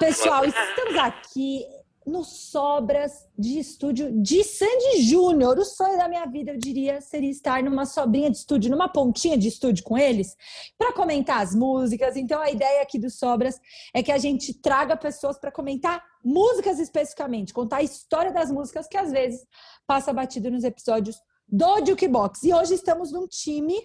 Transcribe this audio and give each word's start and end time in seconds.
pessoal, 0.00 0.46
estamos 0.46 0.96
aqui 0.96 1.62
no 2.06 2.24
Sobras 2.24 3.28
de 3.38 3.58
Estúdio 3.58 4.10
de 4.22 4.42
Sandy 4.42 5.02
Júnior. 5.02 5.58
O 5.58 5.64
sonho 5.64 5.98
da 5.98 6.08
minha 6.08 6.24
vida, 6.24 6.52
eu 6.52 6.58
diria, 6.58 7.02
seria 7.02 7.30
estar 7.30 7.62
numa 7.62 7.84
sobrinha 7.84 8.30
de 8.30 8.38
estúdio, 8.38 8.70
numa 8.70 8.88
pontinha 8.88 9.36
de 9.36 9.46
estúdio 9.46 9.84
com 9.84 9.98
eles, 9.98 10.34
para 10.78 10.94
comentar 10.94 11.42
as 11.42 11.54
músicas. 11.54 12.16
Então, 12.16 12.40
a 12.40 12.50
ideia 12.50 12.80
aqui 12.82 12.98
do 12.98 13.10
Sobras 13.10 13.60
é 13.92 14.02
que 14.02 14.10
a 14.10 14.16
gente 14.16 14.54
traga 14.54 14.96
pessoas 14.96 15.38
para 15.38 15.52
comentar 15.52 16.02
músicas 16.24 16.78
especificamente, 16.78 17.52
contar 17.52 17.76
a 17.76 17.82
história 17.82 18.32
das 18.32 18.50
músicas 18.50 18.88
que 18.88 18.96
às 18.96 19.12
vezes 19.12 19.46
passa 19.86 20.14
batido 20.14 20.50
nos 20.50 20.64
episódios 20.64 21.20
do 21.46 21.84
Jukebox. 21.84 22.42
E 22.44 22.54
hoje 22.54 22.72
estamos 22.72 23.12
num 23.12 23.26
time 23.26 23.76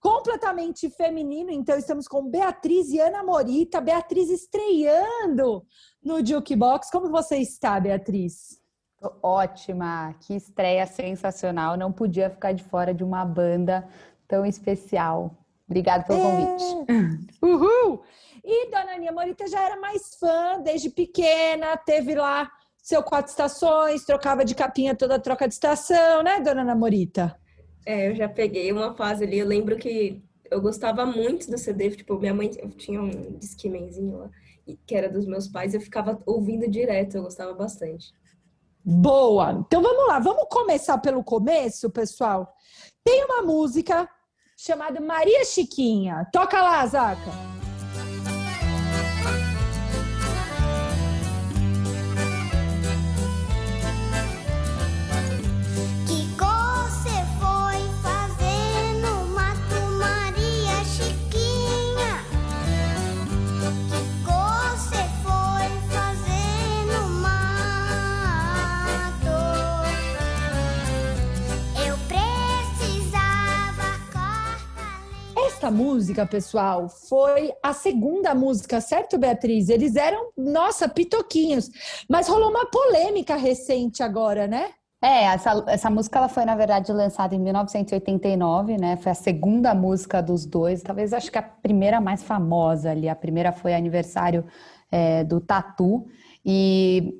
completamente 0.00 0.88
feminino. 0.90 1.50
Então, 1.50 1.76
estamos 1.76 2.06
com 2.06 2.30
Beatriz 2.30 2.88
e 2.90 3.00
Ana 3.00 3.22
Morita. 3.22 3.80
Beatriz 3.80 4.30
estreando 4.30 5.64
no 6.02 6.24
Jukebox. 6.24 6.90
Como 6.90 7.10
você 7.10 7.36
está, 7.36 7.78
Beatriz? 7.78 8.60
Tô 9.00 9.14
ótima, 9.22 10.14
que 10.20 10.34
estreia 10.34 10.86
sensacional. 10.86 11.76
Não 11.76 11.92
podia 11.92 12.30
ficar 12.30 12.52
de 12.52 12.64
fora 12.64 12.92
de 12.92 13.04
uma 13.04 13.24
banda 13.24 13.88
tão 14.26 14.44
especial. 14.44 15.36
Obrigada 15.68 16.04
pelo 16.04 16.18
é... 16.18 16.22
convite. 16.22 17.38
Uhul! 17.42 18.02
E 18.44 18.70
Dona 18.70 18.94
Aninha 18.94 19.12
Morita 19.12 19.46
já 19.46 19.62
era 19.62 19.78
mais 19.78 20.14
fã 20.14 20.60
desde 20.62 20.88
pequena, 20.88 21.76
teve 21.76 22.14
lá 22.14 22.50
seu 22.78 23.02
quatro 23.02 23.30
estações, 23.30 24.04
trocava 24.04 24.44
de 24.44 24.54
capinha 24.54 24.94
toda 24.94 25.18
troca 25.18 25.46
de 25.46 25.52
estação, 25.52 26.22
né, 26.22 26.40
Dona 26.40 26.62
Ana 26.62 26.74
Morita? 26.74 27.38
É, 27.86 28.08
eu 28.10 28.14
já 28.14 28.28
peguei 28.28 28.70
uma 28.72 28.94
fase 28.94 29.24
ali, 29.24 29.38
eu 29.38 29.46
lembro 29.46 29.76
que 29.76 30.22
eu 30.50 30.60
gostava 30.60 31.04
muito 31.04 31.50
do 31.50 31.58
CD, 31.58 31.90
tipo, 31.90 32.18
minha 32.18 32.34
mãe 32.34 32.50
eu 32.58 32.70
tinha 32.70 33.00
um 33.00 33.36
disquimenzinho 33.38 34.18
lá, 34.18 34.30
que 34.86 34.94
era 34.94 35.08
dos 35.08 35.26
meus 35.26 35.48
pais, 35.48 35.74
eu 35.74 35.80
ficava 35.80 36.20
ouvindo 36.26 36.68
direto, 36.70 37.16
eu 37.16 37.22
gostava 37.22 37.52
bastante. 37.54 38.12
Boa! 38.84 39.64
Então 39.66 39.82
vamos 39.82 40.06
lá, 40.08 40.18
vamos 40.18 40.46
começar 40.50 40.98
pelo 40.98 41.22
começo, 41.22 41.90
pessoal. 41.90 42.54
Tem 43.04 43.24
uma 43.24 43.42
música 43.42 44.08
chamada 44.56 45.00
Maria 45.00 45.44
Chiquinha. 45.44 46.26
Toca 46.32 46.60
lá, 46.62 46.86
Zaca. 46.86 47.57
Essa 75.68 75.70
música, 75.70 76.26
pessoal, 76.26 76.88
foi 76.88 77.52
a 77.62 77.74
segunda 77.74 78.34
música, 78.34 78.80
certo, 78.80 79.18
Beatriz? 79.18 79.68
Eles 79.68 79.96
eram, 79.96 80.30
nossa, 80.36 80.88
pitoquinhos. 80.88 81.70
Mas 82.08 82.26
rolou 82.26 82.50
uma 82.50 82.66
polêmica 82.66 83.36
recente 83.36 84.02
agora, 84.02 84.46
né? 84.46 84.70
É, 85.02 85.24
essa, 85.24 85.64
essa 85.68 85.90
música 85.90 86.18
ela 86.18 86.28
foi, 86.28 86.44
na 86.44 86.56
verdade, 86.56 86.90
lançada 86.90 87.34
em 87.34 87.38
1989, 87.38 88.78
né? 88.78 88.96
Foi 88.96 89.12
a 89.12 89.14
segunda 89.14 89.74
música 89.74 90.22
dos 90.22 90.46
dois, 90.46 90.82
talvez 90.82 91.12
acho 91.12 91.30
que 91.30 91.38
a 91.38 91.42
primeira 91.42 92.00
mais 92.00 92.22
famosa 92.22 92.90
ali. 92.90 93.08
A 93.08 93.14
primeira 93.14 93.52
foi 93.52 93.74
aniversário 93.74 94.44
é, 94.90 95.22
do 95.22 95.38
Tatu. 95.38 96.06
E 96.44 97.14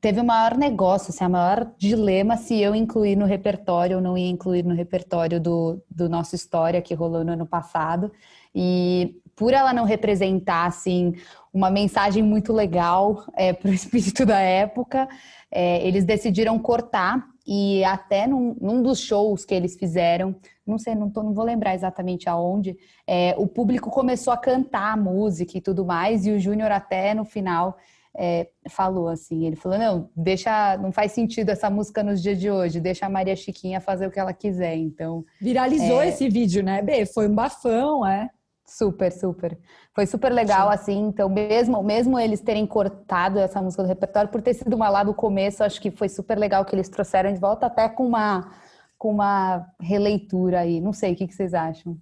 teve 0.00 0.20
o 0.20 0.24
maior 0.24 0.56
negócio, 0.56 1.10
assim, 1.10 1.24
a 1.24 1.28
maior 1.28 1.72
dilema 1.78 2.36
se 2.36 2.60
eu 2.60 2.74
incluir 2.74 3.16
no 3.16 3.24
repertório 3.24 3.96
ou 3.96 4.02
não 4.02 4.16
ia 4.16 4.28
incluir 4.28 4.64
no 4.64 4.74
repertório 4.74 5.40
do, 5.40 5.82
do 5.90 6.08
nosso 6.08 6.34
História 6.34 6.82
que 6.82 6.94
rolou 6.94 7.24
no 7.24 7.32
ano 7.32 7.46
passado. 7.46 8.12
E 8.54 9.20
por 9.34 9.52
ela 9.52 9.72
não 9.72 9.84
representar, 9.84 10.66
assim, 10.66 11.14
uma 11.52 11.70
mensagem 11.70 12.22
muito 12.22 12.52
legal 12.52 13.24
é, 13.34 13.52
para 13.54 13.70
o 13.70 13.74
espírito 13.74 14.24
da 14.24 14.40
época, 14.40 15.08
é, 15.50 15.86
eles 15.86 16.04
decidiram 16.04 16.58
cortar 16.58 17.24
e 17.46 17.84
até 17.84 18.26
num, 18.26 18.56
num, 18.60 18.82
dos 18.82 18.98
shows 18.98 19.44
que 19.44 19.54
eles 19.54 19.76
fizeram, 19.76 20.34
não 20.66 20.78
sei, 20.78 20.96
não, 20.96 21.08
tô, 21.08 21.22
não 21.22 21.32
vou 21.32 21.44
lembrar 21.44 21.74
exatamente 21.74 22.28
aonde, 22.28 22.76
é, 23.06 23.36
o 23.38 23.46
público 23.46 23.88
começou 23.88 24.32
a 24.32 24.36
cantar 24.36 24.94
a 24.94 24.96
música 24.96 25.56
e 25.56 25.60
tudo 25.60 25.84
mais, 25.84 26.26
e 26.26 26.32
o 26.32 26.40
Júnior 26.40 26.72
até 26.72 27.14
no 27.14 27.24
final 27.24 27.76
é, 28.18 28.48
falou 28.68 29.08
assim, 29.08 29.46
ele 29.46 29.56
falou, 29.56 29.78
não, 29.78 30.10
deixa, 30.16 30.76
não 30.78 30.90
faz 30.90 31.12
sentido 31.12 31.50
essa 31.50 31.68
música 31.68 32.02
nos 32.02 32.22
dias 32.22 32.38
de 32.38 32.50
hoje, 32.50 32.80
deixa 32.80 33.06
a 33.06 33.10
Maria 33.10 33.36
Chiquinha 33.36 33.80
fazer 33.80 34.06
o 34.06 34.10
que 34.10 34.18
ela 34.18 34.32
quiser, 34.32 34.76
então... 34.76 35.24
Viralizou 35.40 36.00
é... 36.00 36.08
esse 36.08 36.28
vídeo, 36.28 36.62
né, 36.62 36.82
B? 36.82 37.06
Foi 37.06 37.28
um 37.28 37.34
bafão, 37.34 38.06
é? 38.06 38.30
Super, 38.66 39.12
super. 39.12 39.56
Foi 39.94 40.06
super 40.06 40.32
legal, 40.32 40.68
Sim. 40.68 40.74
assim, 40.74 40.98
então 41.06 41.28
mesmo, 41.28 41.80
mesmo 41.82 42.18
eles 42.18 42.40
terem 42.40 42.66
cortado 42.66 43.38
essa 43.38 43.62
música 43.62 43.82
do 43.82 43.88
repertório, 43.88 44.30
por 44.30 44.42
ter 44.42 44.54
sido 44.54 44.74
uma 44.74 44.88
lá 44.88 45.04
do 45.04 45.14
começo, 45.14 45.62
acho 45.62 45.80
que 45.80 45.90
foi 45.90 46.08
super 46.08 46.36
legal 46.36 46.64
que 46.64 46.74
eles 46.74 46.88
trouxeram 46.88 47.32
de 47.32 47.38
volta, 47.38 47.66
até 47.66 47.88
com 47.88 48.06
uma, 48.06 48.50
com 48.98 49.10
uma 49.10 49.66
releitura 49.80 50.60
aí, 50.60 50.80
não 50.80 50.92
sei, 50.92 51.12
o 51.12 51.16
que, 51.16 51.28
que 51.28 51.34
vocês 51.34 51.54
acham? 51.54 51.96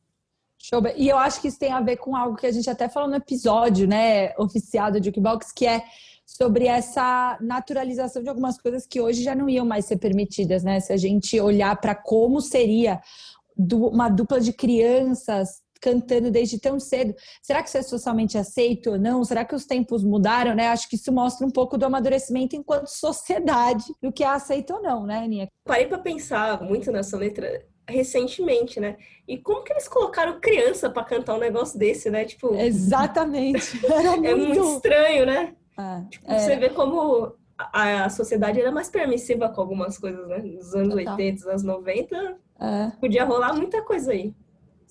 Show. 0.66 0.82
E 0.96 1.10
eu 1.10 1.18
acho 1.18 1.42
que 1.42 1.48
isso 1.48 1.58
tem 1.58 1.72
a 1.72 1.80
ver 1.82 1.98
com 1.98 2.16
algo 2.16 2.36
que 2.36 2.46
a 2.46 2.52
gente 2.52 2.70
até 2.70 2.88
falou 2.88 3.06
no 3.06 3.16
episódio, 3.16 3.86
né, 3.86 4.34
oficial 4.38 4.90
do 4.90 5.02
Jukebox, 5.02 5.52
que 5.52 5.66
é 5.66 5.84
sobre 6.24 6.66
essa 6.66 7.36
naturalização 7.38 8.22
de 8.22 8.30
algumas 8.30 8.58
coisas 8.58 8.86
que 8.86 8.98
hoje 8.98 9.22
já 9.22 9.34
não 9.34 9.46
iam 9.46 9.66
mais 9.66 9.84
ser 9.84 9.98
permitidas, 9.98 10.64
né? 10.64 10.80
Se 10.80 10.90
a 10.90 10.96
gente 10.96 11.38
olhar 11.38 11.78
para 11.78 11.94
como 11.94 12.40
seria 12.40 12.98
uma 13.58 14.08
dupla 14.08 14.40
de 14.40 14.54
crianças 14.54 15.60
cantando 15.84 16.30
desde 16.30 16.58
tão 16.58 16.80
cedo. 16.80 17.14
Será 17.42 17.62
que 17.62 17.68
isso 17.68 17.76
é 17.76 17.82
socialmente 17.82 18.38
aceito 18.38 18.92
ou 18.92 18.98
não? 18.98 19.22
Será 19.22 19.44
que 19.44 19.54
os 19.54 19.66
tempos 19.66 20.02
mudaram, 20.02 20.54
né? 20.54 20.68
Acho 20.68 20.88
que 20.88 20.96
isso 20.96 21.12
mostra 21.12 21.46
um 21.46 21.50
pouco 21.50 21.76
do 21.76 21.84
amadurecimento 21.84 22.56
enquanto 22.56 22.86
sociedade, 22.86 23.84
do 24.02 24.10
que 24.10 24.24
é 24.24 24.28
aceito 24.28 24.72
ou 24.72 24.82
não, 24.82 25.04
né, 25.04 25.18
Aninha? 25.18 25.48
Parei 25.66 25.86
para 25.86 25.98
pensar 25.98 26.62
muito 26.62 26.90
nessa 26.90 27.18
letra 27.18 27.66
recentemente, 27.86 28.80
né? 28.80 28.96
E 29.28 29.36
como 29.36 29.62
que 29.62 29.74
eles 29.74 29.86
colocaram 29.86 30.40
criança 30.40 30.88
para 30.88 31.04
cantar 31.04 31.34
um 31.34 31.38
negócio 31.38 31.78
desse, 31.78 32.08
né? 32.08 32.24
Tipo, 32.24 32.54
exatamente. 32.54 33.78
Muito... 33.84 34.26
é 34.26 34.34
muito 34.34 34.74
estranho, 34.76 35.26
né? 35.26 35.54
Ah, 35.76 36.02
tipo, 36.08 36.30
é. 36.30 36.38
você 36.38 36.56
vê 36.56 36.70
como 36.70 37.34
a, 37.58 38.04
a, 38.04 38.08
sociedade 38.08 38.58
era 38.58 38.72
mais 38.72 38.88
permissiva 38.88 39.50
com 39.50 39.60
algumas 39.60 39.98
coisas, 39.98 40.26
né? 40.28 40.38
Nos 40.38 40.74
anos 40.74 40.94
Total. 40.94 41.14
80, 41.14 41.34
nos 41.34 41.46
anos 41.46 41.62
90, 41.62 42.36
é. 42.60 42.92
podia 42.98 43.24
rolar 43.24 43.52
muita 43.52 43.82
coisa 43.82 44.12
aí. 44.12 44.32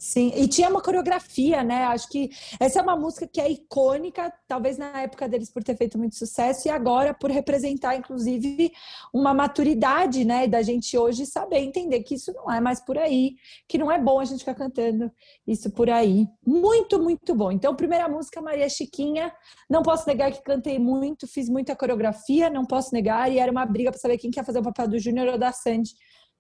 Sim, 0.04 0.34
e 0.36 0.50
tinha 0.50 0.68
uma 0.68 0.82
coreografia, 0.82 1.64
né? 1.64 1.86
Acho 1.86 2.10
que 2.10 2.30
essa 2.60 2.78
é 2.78 2.82
uma 2.82 2.98
música 2.98 3.26
que 3.26 3.40
é 3.40 3.50
icônica, 3.50 4.34
talvez 4.46 4.78
na 4.78 5.00
época 5.00 5.30
deles 5.30 5.50
por 5.50 5.64
ter 5.64 5.78
feito 5.78 5.98
muito 5.98 6.18
sucesso, 6.18 6.68
e 6.68 6.72
agora 6.72 7.14
por 7.14 7.32
representar, 7.32 7.96
inclusive, 7.96 8.74
uma 9.14 9.34
maturidade, 9.34 10.26
né? 10.26 10.46
Da 10.46 10.62
gente 10.62 10.98
hoje 10.98 11.26
saber 11.26 11.60
entender 11.60 12.04
que 12.04 12.16
isso 12.16 12.34
não 12.34 12.52
é 12.52 12.60
mais 12.60 12.82
por 12.82 12.98
aí, 12.98 13.36
que 13.66 13.78
não 13.78 13.90
é 13.90 13.98
bom 13.98 14.20
a 14.20 14.26
gente 14.26 14.40
ficar 14.40 14.56
cantando 14.56 15.10
isso 15.48 15.72
por 15.72 15.90
aí. 15.90 16.28
Muito, 16.46 17.02
muito 17.02 17.34
bom. 17.34 17.50
Então, 17.50 17.74
primeira 17.74 18.10
música, 18.10 18.42
Maria 18.42 18.68
Chiquinha. 18.68 19.34
Não 19.70 19.84
posso 19.84 20.06
negar 20.06 20.34
que 20.34 20.44
cantei 20.44 20.78
muito, 20.78 21.26
fiz 21.26 21.48
muita 21.48 21.78
coreografia, 21.78 22.50
não 22.50 22.66
posso 22.66 22.94
negar, 22.94 23.32
e 23.32 23.40
era 23.40 23.50
uma 23.50 23.66
briga 23.66 23.90
para 23.90 24.02
saber 24.02 24.18
quem 24.18 24.32
quer 24.32 24.44
fazer 24.44 24.60
o 24.60 24.64
papel 24.64 24.90
do 24.90 25.00
Júnior 25.00 25.30
ou 25.30 25.38
da 25.38 25.54
Sandy 25.54 25.92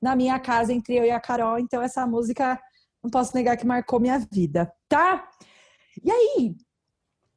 na 0.01 0.17
minha 0.17 0.37
casa, 0.37 0.73
entre 0.73 0.97
eu 0.97 1.05
e 1.05 1.11
a 1.11 1.19
Carol. 1.21 1.57
Então, 1.57 1.81
essa 1.81 2.05
música 2.05 2.59
não 3.03 3.09
posso 3.09 3.35
negar 3.35 3.57
que 3.57 3.65
marcou 3.65 3.99
minha 3.99 4.17
vida, 4.17 4.71
tá? 4.87 5.29
E 6.03 6.11
aí, 6.11 6.55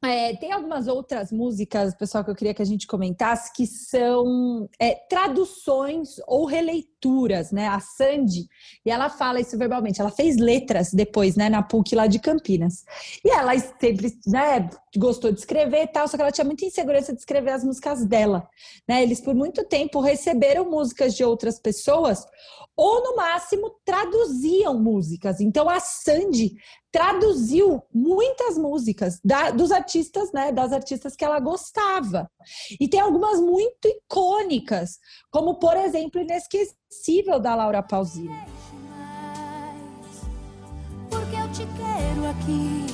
é, 0.03 0.35
tem 0.35 0.51
algumas 0.51 0.87
outras 0.87 1.31
músicas, 1.31 1.95
pessoal, 1.95 2.23
que 2.23 2.29
eu 2.29 2.35
queria 2.35 2.53
que 2.53 2.61
a 2.61 2.65
gente 2.65 2.85
comentasse, 2.85 3.51
que 3.51 3.65
são 3.65 4.69
é, 4.79 4.93
traduções 5.09 6.17
ou 6.27 6.45
releituras, 6.45 7.51
né? 7.51 7.67
A 7.67 7.79
Sandy, 7.79 8.47
e 8.85 8.91
ela 8.91 9.09
fala 9.09 9.39
isso 9.39 9.57
verbalmente, 9.57 9.99
ela 9.99 10.11
fez 10.11 10.37
letras 10.37 10.91
depois, 10.93 11.35
né, 11.35 11.49
na 11.49 11.63
PUC 11.63 11.95
lá 11.95 12.05
de 12.05 12.19
Campinas. 12.19 12.85
E 13.25 13.29
ela 13.29 13.57
sempre, 13.57 14.15
né, 14.27 14.69
gostou 14.95 15.31
de 15.31 15.39
escrever 15.39 15.83
e 15.83 15.87
tal, 15.87 16.07
só 16.07 16.15
que 16.15 16.21
ela 16.21 16.31
tinha 16.31 16.45
muita 16.45 16.65
insegurança 16.65 17.11
de 17.11 17.19
escrever 17.19 17.51
as 17.51 17.63
músicas 17.63 18.05
dela, 18.05 18.47
né? 18.87 19.01
Eles 19.01 19.19
por 19.19 19.33
muito 19.33 19.63
tempo 19.63 19.99
receberam 19.99 20.69
músicas 20.69 21.15
de 21.15 21.23
outras 21.23 21.59
pessoas 21.59 22.23
ou 22.75 23.03
no 23.03 23.15
máximo 23.15 23.71
traduziam 23.83 24.79
músicas. 24.79 25.41
Então 25.41 25.67
a 25.67 25.79
Sandy 25.79 26.55
traduziu 26.97 27.83
muitas 27.93 28.57
músicas 28.57 29.19
da, 29.23 29.51
dos 29.51 29.71
artistas, 29.71 30.31
né, 30.33 30.51
das 30.51 30.73
artistas 30.73 31.15
que 31.15 31.23
ela 31.23 31.39
gostava. 31.39 32.27
E 32.81 32.87
tem 32.87 32.99
algumas 32.99 33.39
muito 33.39 33.87
icônicas, 33.87 34.97
como 35.29 35.59
por 35.59 35.77
exemplo, 35.77 36.19
Inesquecível 36.19 37.39
da 37.39 37.53
Laura 37.53 37.83
Pausini. 37.83 38.33
Porque 41.07 41.35
eu 41.35 41.51
te 41.51 41.67
quero 41.77 42.29
aqui 42.31 42.87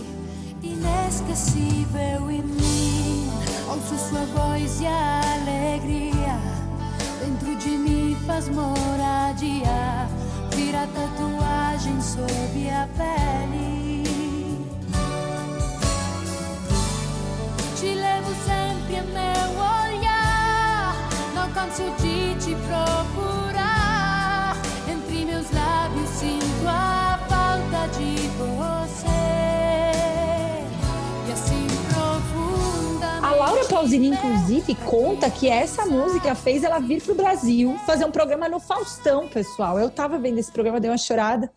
inesquecível 0.62 2.30
em 2.30 2.42
mim. 2.42 3.30
Ouço 3.70 4.10
sua 4.10 4.26
voz 4.26 4.82
e 4.82 4.86
alegria 4.86 6.38
dentro 7.22 7.56
de 7.56 7.70
mim 7.78 8.18
faz 8.28 8.50
moradia. 8.50 9.83
Tatuagem 10.88 12.02
sob 12.02 12.70
a 12.70 12.88
pele. 12.98 14.04
Te 17.78 17.96
levo 17.96 18.34
sempre 18.44 18.98
a 18.98 19.04
meu 19.04 19.50
olhar. 19.96 20.96
Não 21.34 21.50
canso 21.52 21.84
de 22.02 22.36
te 22.36 22.56
procurar. 22.68 23.13
Pausini, 33.84 34.08
inclusive, 34.08 34.76
conta 34.90 35.30
que 35.30 35.50
essa 35.50 35.86
música 35.86 36.34
fez 36.34 36.64
ela 36.64 36.80
vir 36.80 37.04
pro 37.04 37.14
Brasil 37.14 37.78
fazer 37.86 38.06
um 38.06 38.12
programa 38.12 38.48
no 38.48 38.58
Faustão, 38.58 39.28
pessoal. 39.28 39.78
Eu 39.78 39.90
tava 39.90 40.18
vendo 40.18 40.40
esse 40.40 40.50
programa, 40.50 40.80
dei 40.80 40.90
uma 40.90 40.98
chorada, 40.98 41.52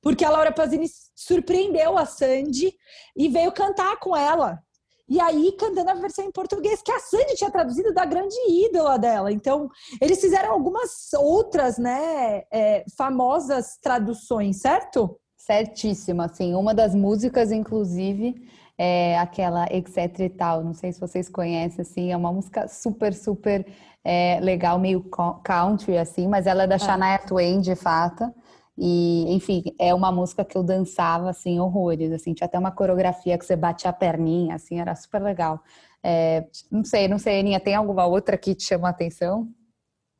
porque 0.00 0.24
a 0.24 0.30
Laura 0.30 0.52
Pausini 0.52 0.86
surpreendeu 1.16 1.98
a 1.98 2.06
Sandy 2.06 2.72
e 3.16 3.28
veio 3.28 3.50
cantar 3.50 3.98
com 3.98 4.16
ela. 4.16 4.60
E 5.08 5.20
aí, 5.20 5.50
cantando 5.58 5.90
a 5.90 5.94
versão 5.94 6.24
em 6.24 6.30
português, 6.30 6.80
que 6.80 6.92
a 6.92 7.00
Sandy 7.00 7.34
tinha 7.34 7.50
traduzido 7.50 7.92
da 7.92 8.04
grande 8.04 8.36
ídola 8.48 8.96
dela. 8.96 9.32
Então, 9.32 9.68
eles 10.00 10.20
fizeram 10.20 10.52
algumas 10.52 11.12
outras, 11.12 11.76
né, 11.76 12.44
é, 12.52 12.84
famosas 12.96 13.78
traduções, 13.82 14.60
certo? 14.60 15.18
Certíssimo, 15.46 16.22
assim, 16.22 16.54
uma 16.54 16.72
das 16.74 16.94
músicas, 16.94 17.52
inclusive, 17.52 18.48
é 18.78 19.18
aquela 19.18 19.66
etc 19.70 20.20
e 20.20 20.30
tal, 20.30 20.64
não 20.64 20.72
sei 20.72 20.90
se 20.90 20.98
vocês 20.98 21.28
conhecem, 21.28 21.82
assim, 21.82 22.10
é 22.10 22.16
uma 22.16 22.32
música 22.32 22.66
super, 22.66 23.12
super 23.12 23.66
é, 24.02 24.40
legal, 24.40 24.78
meio 24.78 25.02
co- 25.02 25.34
country, 25.44 25.98
assim, 25.98 26.26
mas 26.26 26.46
ela 26.46 26.62
é 26.62 26.66
da 26.66 26.78
Shania 26.78 27.18
Twain, 27.18 27.60
de 27.60 27.76
fato, 27.76 28.32
e, 28.78 29.34
enfim, 29.34 29.62
é 29.78 29.92
uma 29.92 30.10
música 30.10 30.46
que 30.46 30.56
eu 30.56 30.62
dançava, 30.62 31.28
assim, 31.28 31.60
horrores, 31.60 32.10
assim, 32.10 32.32
tinha 32.32 32.46
até 32.46 32.58
uma 32.58 32.72
coreografia 32.72 33.36
que 33.36 33.44
você 33.44 33.54
batia 33.54 33.90
a 33.90 33.92
perninha, 33.92 34.54
assim, 34.54 34.80
era 34.80 34.94
super 34.96 35.20
legal. 35.20 35.60
É, 36.02 36.46
não 36.72 36.86
sei, 36.86 37.06
não 37.06 37.18
sei, 37.18 37.40
Aninha, 37.40 37.60
tem 37.60 37.74
alguma 37.74 38.06
outra 38.06 38.38
que 38.38 38.54
te 38.54 38.64
chama 38.64 38.88
a 38.88 38.92
atenção? 38.92 39.46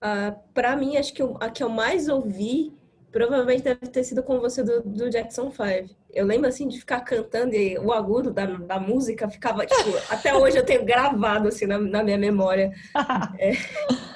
Ah, 0.03 0.37
pra 0.53 0.77
mim, 0.77 0.99
acho 0.99 1.15
que 1.15 1.23
eu- 1.23 1.39
a 1.41 1.49
que 1.49 1.63
eu 1.63 1.71
mais 1.71 2.11
ouvi 2.11 2.75
provavelmente 3.15 3.63
deve 3.63 3.87
ter 3.87 4.03
sido 4.03 4.25
com 4.25 4.41
você 4.41 4.65
do, 4.65 4.83
do 4.83 5.09
Jackson 5.09 5.49
5. 5.53 5.95
Eu 6.13 6.27
lembro 6.27 6.49
assim 6.49 6.67
de 6.67 6.81
ficar 6.81 7.01
cantando 7.03 7.55
e 7.55 7.79
o 7.79 7.93
agudo 7.93 8.33
da, 8.33 8.45
da 8.45 8.81
música 8.81 9.31
ficava, 9.31 9.65
tipo, 9.65 9.91
até 10.11 10.35
hoje 10.35 10.57
eu 10.59 10.67
tenho 10.67 10.85
gravado 10.85 11.47
assim 11.47 11.65
na, 11.65 11.79
na 11.79 12.03
minha 12.03 12.19
memória. 12.19 12.73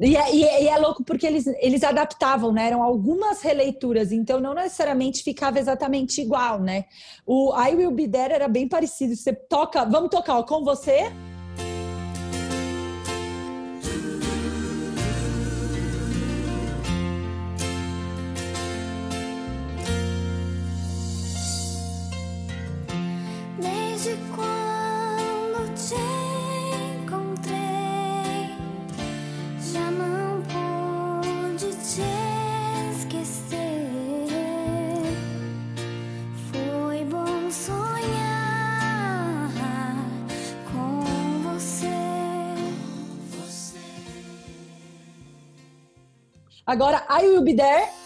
E 0.00 0.16
é, 0.16 0.34
e 0.34 0.44
é- 0.44 0.64
e 0.64 0.68
é 0.68 0.76
louco 0.78 1.04
porque 1.04 1.24
eles, 1.24 1.46
eles 1.60 1.84
adaptavam, 1.84 2.50
né? 2.50 2.66
Eram 2.66 2.82
algumas 2.82 3.40
releituras, 3.40 4.10
então 4.10 4.40
não 4.40 4.52
necessariamente 4.52 5.22
ficava 5.22 5.60
exatamente 5.60 6.20
igual, 6.20 6.60
né? 6.60 6.86
O 7.24 7.54
I 7.56 7.76
Will 7.76 7.92
Be 7.92 8.08
There 8.08 8.34
era 8.34 8.48
bem 8.48 8.66
parecido. 8.66 9.14
Você 9.14 9.32
toca, 9.32 9.84
vamos 9.84 10.10
tocar 10.10 10.38
ó, 10.38 10.42
com 10.42 10.64
você? 10.64 11.12
Agora 46.72 47.04
I 47.06 47.28
Will 47.28 47.44
Be 47.44 47.52
There. 47.52 48.01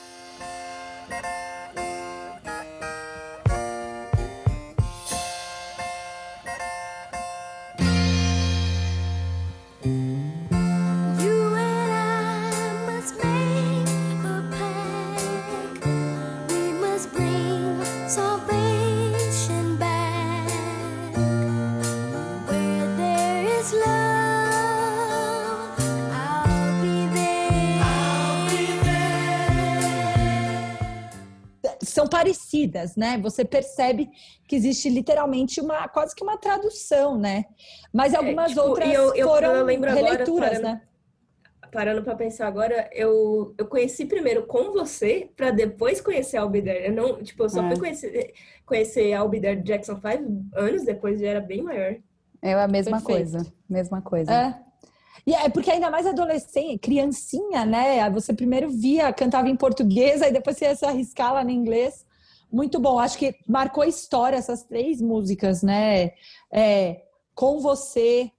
São 31.96 32.06
parecidas, 32.06 32.94
né? 32.94 33.16
Você 33.22 33.42
percebe 33.42 34.10
que 34.46 34.54
existe 34.54 34.90
literalmente 34.90 35.62
uma 35.62 35.88
quase 35.88 36.14
que 36.14 36.22
uma 36.22 36.36
tradução, 36.36 37.16
né? 37.18 37.46
Mas 37.90 38.12
algumas 38.14 38.50
tipo, 38.50 38.60
outras 38.60 38.92
eu- 38.92 39.14
eu- 39.14 39.26
foram 39.26 39.54
eu 39.56 39.64
lembro 39.64 39.90
agora, 39.90 40.04
releituras, 40.10 40.48
parando- 40.50 40.62
né? 40.62 40.82
Parando 41.72 42.02
pra 42.02 42.14
pensar 42.14 42.48
agora, 42.48 42.90
eu, 42.92 43.54
eu 43.56 43.64
conheci 43.66 44.04
primeiro 44.04 44.46
com 44.46 44.72
você 44.72 45.30
pra 45.34 45.50
depois 45.50 45.98
conhecer 46.02 46.36
a 46.36 46.42
Albider. 46.42 46.84
Eu 46.84 46.92
não, 46.92 47.22
tipo, 47.22 47.42
eu 47.44 47.48
só 47.48 47.62
É. 47.64 47.68
fui 47.70 47.78
conhecer, 47.78 48.34
conhecer 48.66 49.14
a 49.14 49.20
Albider 49.20 49.56
de 49.56 49.62
Jackson 49.62 49.94
5 49.98 50.44
anos 50.54 50.84
depois, 50.84 51.18
já 51.18 51.28
era 51.28 51.40
bem 51.40 51.62
maior. 51.62 51.96
É 52.42 52.52
a 52.52 52.68
mesma 52.68 52.98
Perfeito. 53.00 53.30
coisa, 53.32 53.52
mesma 53.66 54.02
coisa. 54.02 54.30
É. 54.30 54.65
E 55.26 55.34
é 55.34 55.48
porque 55.48 55.70
ainda 55.70 55.90
mais 55.90 56.06
adolescente, 56.06 56.78
criancinha, 56.78 57.64
né? 57.64 58.08
Você 58.10 58.34
primeiro 58.34 58.68
via, 58.70 59.12
cantava 59.12 59.48
em 59.48 59.56
português, 59.56 60.22
aí 60.22 60.32
depois 60.32 60.56
você 60.56 60.64
ia 60.66 60.74
se 60.74 60.84
arriscar 60.84 61.32
lá 61.32 61.44
no 61.44 61.50
inglês. 61.50 62.04
Muito 62.50 62.78
bom. 62.80 62.98
Acho 62.98 63.18
que 63.18 63.34
marcou 63.48 63.82
a 63.82 63.88
história 63.88 64.36
essas 64.36 64.62
três 64.64 65.00
músicas, 65.00 65.62
né? 65.62 66.12
É, 66.50 67.02
Com 67.34 67.60
Você, 67.60 68.30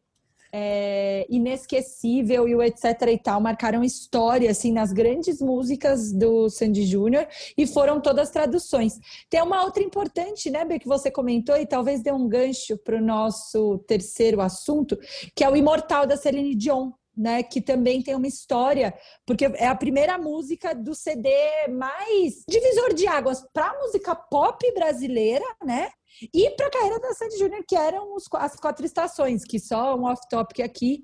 é, 0.51 1.25
Inesquecível 1.29 2.47
e 2.47 2.55
o 2.55 2.61
etc 2.61 2.83
e 3.11 3.17
tal, 3.17 3.41
marcaram 3.41 3.83
história, 3.83 4.49
assim, 4.49 4.71
nas 4.71 4.91
grandes 4.91 5.41
músicas 5.41 6.11
do 6.11 6.49
Sandy 6.49 6.85
Júnior 6.85 7.27
e 7.57 7.65
foram 7.65 7.99
todas 8.01 8.29
traduções. 8.29 8.99
Tem 9.29 9.41
uma 9.41 9.63
outra 9.63 9.83
importante, 9.83 10.49
né, 10.49 10.65
Bê, 10.65 10.79
que 10.79 10.87
você 10.87 11.11
comentou 11.11 11.57
e 11.57 11.65
talvez 11.65 12.01
dê 12.01 12.11
um 12.11 12.27
gancho 12.27 12.77
para 12.77 12.97
o 12.97 13.01
nosso 13.01 13.79
terceiro 13.79 14.41
assunto, 14.41 14.97
que 15.35 15.43
é 15.43 15.49
o 15.49 15.55
Imortal 15.55 16.05
da 16.05 16.17
Celine 16.17 16.55
Dion, 16.55 16.91
né, 17.17 17.41
que 17.41 17.59
também 17.59 18.01
tem 18.03 18.15
uma 18.15 18.27
história, 18.27 18.93
porque 19.25 19.45
é 19.45 19.67
a 19.67 19.75
primeira 19.75 20.17
música 20.17 20.75
do 20.75 20.93
CD 20.93 21.29
mais 21.69 22.43
divisor 22.47 22.93
de 22.93 23.07
águas 23.07 23.43
para 23.51 23.71
a 23.71 23.79
música 23.79 24.15
pop 24.15 24.71
brasileira, 24.73 25.45
né? 25.65 25.89
E 26.33 26.49
para 26.51 26.67
a 26.67 26.71
carreira 26.71 26.99
da 26.99 27.13
Sandy 27.13 27.37
Júnior, 27.37 27.63
que 27.67 27.75
eram 27.75 28.15
os- 28.15 28.27
as 28.33 28.55
quatro 28.55 28.85
estações, 28.85 29.43
que 29.43 29.59
só 29.59 29.95
um 29.95 30.05
off-topic 30.05 30.61
aqui. 30.61 31.01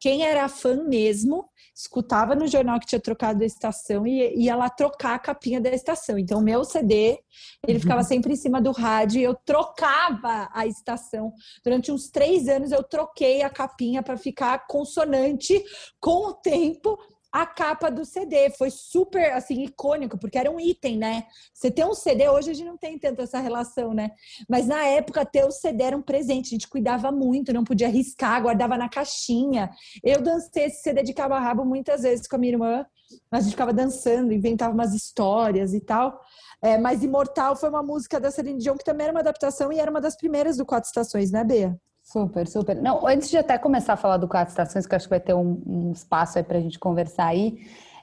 Quem 0.00 0.24
era 0.24 0.48
fã 0.48 0.82
mesmo, 0.84 1.48
escutava 1.74 2.34
no 2.34 2.46
jornal 2.46 2.80
que 2.80 2.86
tinha 2.86 3.00
trocado 3.00 3.42
a 3.42 3.46
estação 3.46 4.06
e 4.06 4.34
ia 4.36 4.56
lá 4.56 4.68
trocar 4.68 5.14
a 5.14 5.18
capinha 5.18 5.60
da 5.60 5.70
estação. 5.70 6.18
Então, 6.18 6.40
meu 6.40 6.64
CD, 6.64 7.18
ele 7.66 7.78
ficava 7.78 8.02
sempre 8.02 8.32
em 8.32 8.36
cima 8.36 8.60
do 8.60 8.72
rádio 8.72 9.20
e 9.20 9.24
eu 9.24 9.34
trocava 9.34 10.48
a 10.52 10.66
estação. 10.66 11.32
Durante 11.64 11.92
uns 11.92 12.10
três 12.10 12.48
anos, 12.48 12.72
eu 12.72 12.82
troquei 12.82 13.42
a 13.42 13.50
capinha 13.50 14.02
para 14.02 14.16
ficar 14.16 14.66
consonante 14.66 15.62
com 16.00 16.28
o 16.28 16.34
tempo 16.34 16.98
a 17.32 17.46
capa 17.46 17.90
do 17.90 18.04
CD. 18.04 18.50
Foi 18.50 18.70
super, 18.70 19.32
assim, 19.32 19.64
icônico, 19.64 20.18
porque 20.18 20.38
era 20.38 20.50
um 20.50 20.58
item, 20.58 20.96
né? 20.96 21.24
Você 21.52 21.70
ter 21.70 21.84
um 21.84 21.94
CD, 21.94 22.28
hoje 22.28 22.50
a 22.50 22.54
gente 22.54 22.66
não 22.66 22.76
tem 22.76 22.98
tanto 22.98 23.22
essa 23.22 23.38
relação, 23.38 23.92
né? 23.92 24.10
Mas 24.48 24.66
na 24.66 24.84
época, 24.84 25.24
ter 25.24 25.44
o 25.44 25.50
CD 25.50 25.84
era 25.84 25.96
um 25.96 26.02
presente, 26.02 26.48
a 26.48 26.50
gente 26.50 26.68
cuidava 26.68 27.12
muito, 27.12 27.52
não 27.52 27.64
podia 27.64 27.86
arriscar, 27.86 28.42
guardava 28.42 28.76
na 28.76 28.88
caixinha. 28.88 29.70
Eu 30.02 30.22
dancei 30.22 30.64
esse 30.64 30.82
CD 30.82 31.02
de 31.02 31.14
cabo 31.14 31.34
a 31.34 31.40
rabo 31.40 31.64
muitas 31.64 32.02
vezes 32.02 32.26
com 32.26 32.36
a 32.36 32.38
minha 32.38 32.52
irmã, 32.52 32.86
a 33.30 33.40
gente 33.40 33.52
ficava 33.52 33.72
dançando, 33.72 34.32
inventava 34.32 34.72
umas 34.72 34.94
histórias 34.94 35.74
e 35.74 35.80
tal. 35.80 36.20
É, 36.60 36.76
mas 36.76 37.02
Imortal 37.02 37.54
foi 37.56 37.68
uma 37.68 37.82
música 37.82 38.18
da 38.18 38.30
Celine 38.30 38.58
Dion 38.58 38.76
que 38.76 38.84
também 38.84 39.04
era 39.04 39.12
uma 39.12 39.20
adaptação 39.20 39.72
e 39.72 39.78
era 39.78 39.90
uma 39.90 40.00
das 40.00 40.16
primeiras 40.16 40.56
do 40.56 40.66
Quatro 40.66 40.88
Estações, 40.88 41.30
né, 41.30 41.44
Bea? 41.44 41.78
Super, 42.10 42.46
super. 42.48 42.74
Não, 42.74 43.06
antes 43.06 43.28
de 43.28 43.36
até 43.36 43.58
começar 43.58 43.92
a 43.92 43.96
falar 43.96 44.16
do 44.16 44.26
Quatro 44.26 44.48
Estações, 44.48 44.86
que 44.86 44.94
acho 44.94 45.04
que 45.04 45.10
vai 45.10 45.20
ter 45.20 45.34
um, 45.34 45.60
um 45.66 45.92
espaço 45.92 46.38
aí 46.38 46.44
pra 46.44 46.58
gente 46.58 46.78
conversar 46.78 47.26
aí, 47.26 47.58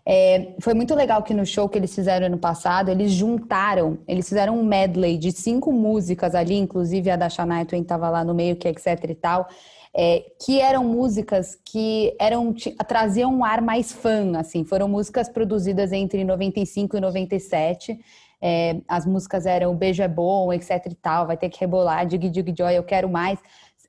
É, 0.08 0.54
foi 0.62 0.76
muito 0.76 0.94
legal 0.94 1.24
que 1.24 1.34
no 1.34 1.44
show 1.44 1.68
que 1.68 1.80
eles 1.80 1.96
fizeram 1.96 2.28
ano 2.28 2.38
passado, 2.38 2.90
eles 2.92 3.12
juntaram, 3.12 3.98
eles 4.08 4.30
fizeram 4.30 4.56
um 4.60 4.64
medley 4.64 5.18
de 5.18 5.32
cinco 5.32 5.72
músicas 5.72 6.36
ali, 6.36 6.56
inclusive 6.56 7.10
a 7.10 7.16
da 7.16 7.28
Shania 7.28 7.66
Twain 7.66 7.82
estava 7.82 8.08
lá 8.12 8.24
no 8.24 8.36
meio, 8.36 8.56
que 8.56 8.68
é 8.68 8.72
etc 8.72 8.86
e 9.10 9.16
tal, 9.16 9.48
é, 9.96 10.24
que 10.40 10.62
eram 10.62 10.84
músicas 10.84 11.58
que 11.66 12.16
eram 12.20 12.54
traziam 12.88 13.34
um 13.34 13.44
ar 13.44 13.62
mais 13.62 13.92
fã, 13.92 14.38
assim, 14.38 14.64
foram 14.64 14.88
músicas 14.88 15.28
produzidas 15.28 15.92
entre 15.92 16.24
95 16.24 16.98
e 16.98 17.00
97. 17.02 18.00
É, 18.42 18.82
as 18.88 19.06
músicas 19.08 19.48
eram 19.48 19.76
Beijo 19.76 20.04
é 20.04 20.08
Bom, 20.08 20.54
etc 20.54 20.86
e 20.92 20.96
tal, 20.96 21.26
vai 21.26 21.38
ter 21.38 21.50
que 21.50 21.60
rebolar, 21.60 22.06
Dig 22.06 22.30
Dig 22.30 22.54
Joy, 22.56 22.76
eu 22.76 22.84
quero 22.84 23.10
mais. 23.10 23.40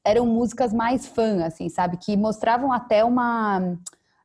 Eram 0.06 0.24
músicas 0.24 0.72
mais 0.72 1.06
fã, 1.06 1.44
assim, 1.44 1.68
sabe? 1.68 1.96
Que 1.96 2.16
mostravam 2.16 2.72
até 2.72 3.04
uma 3.04 3.76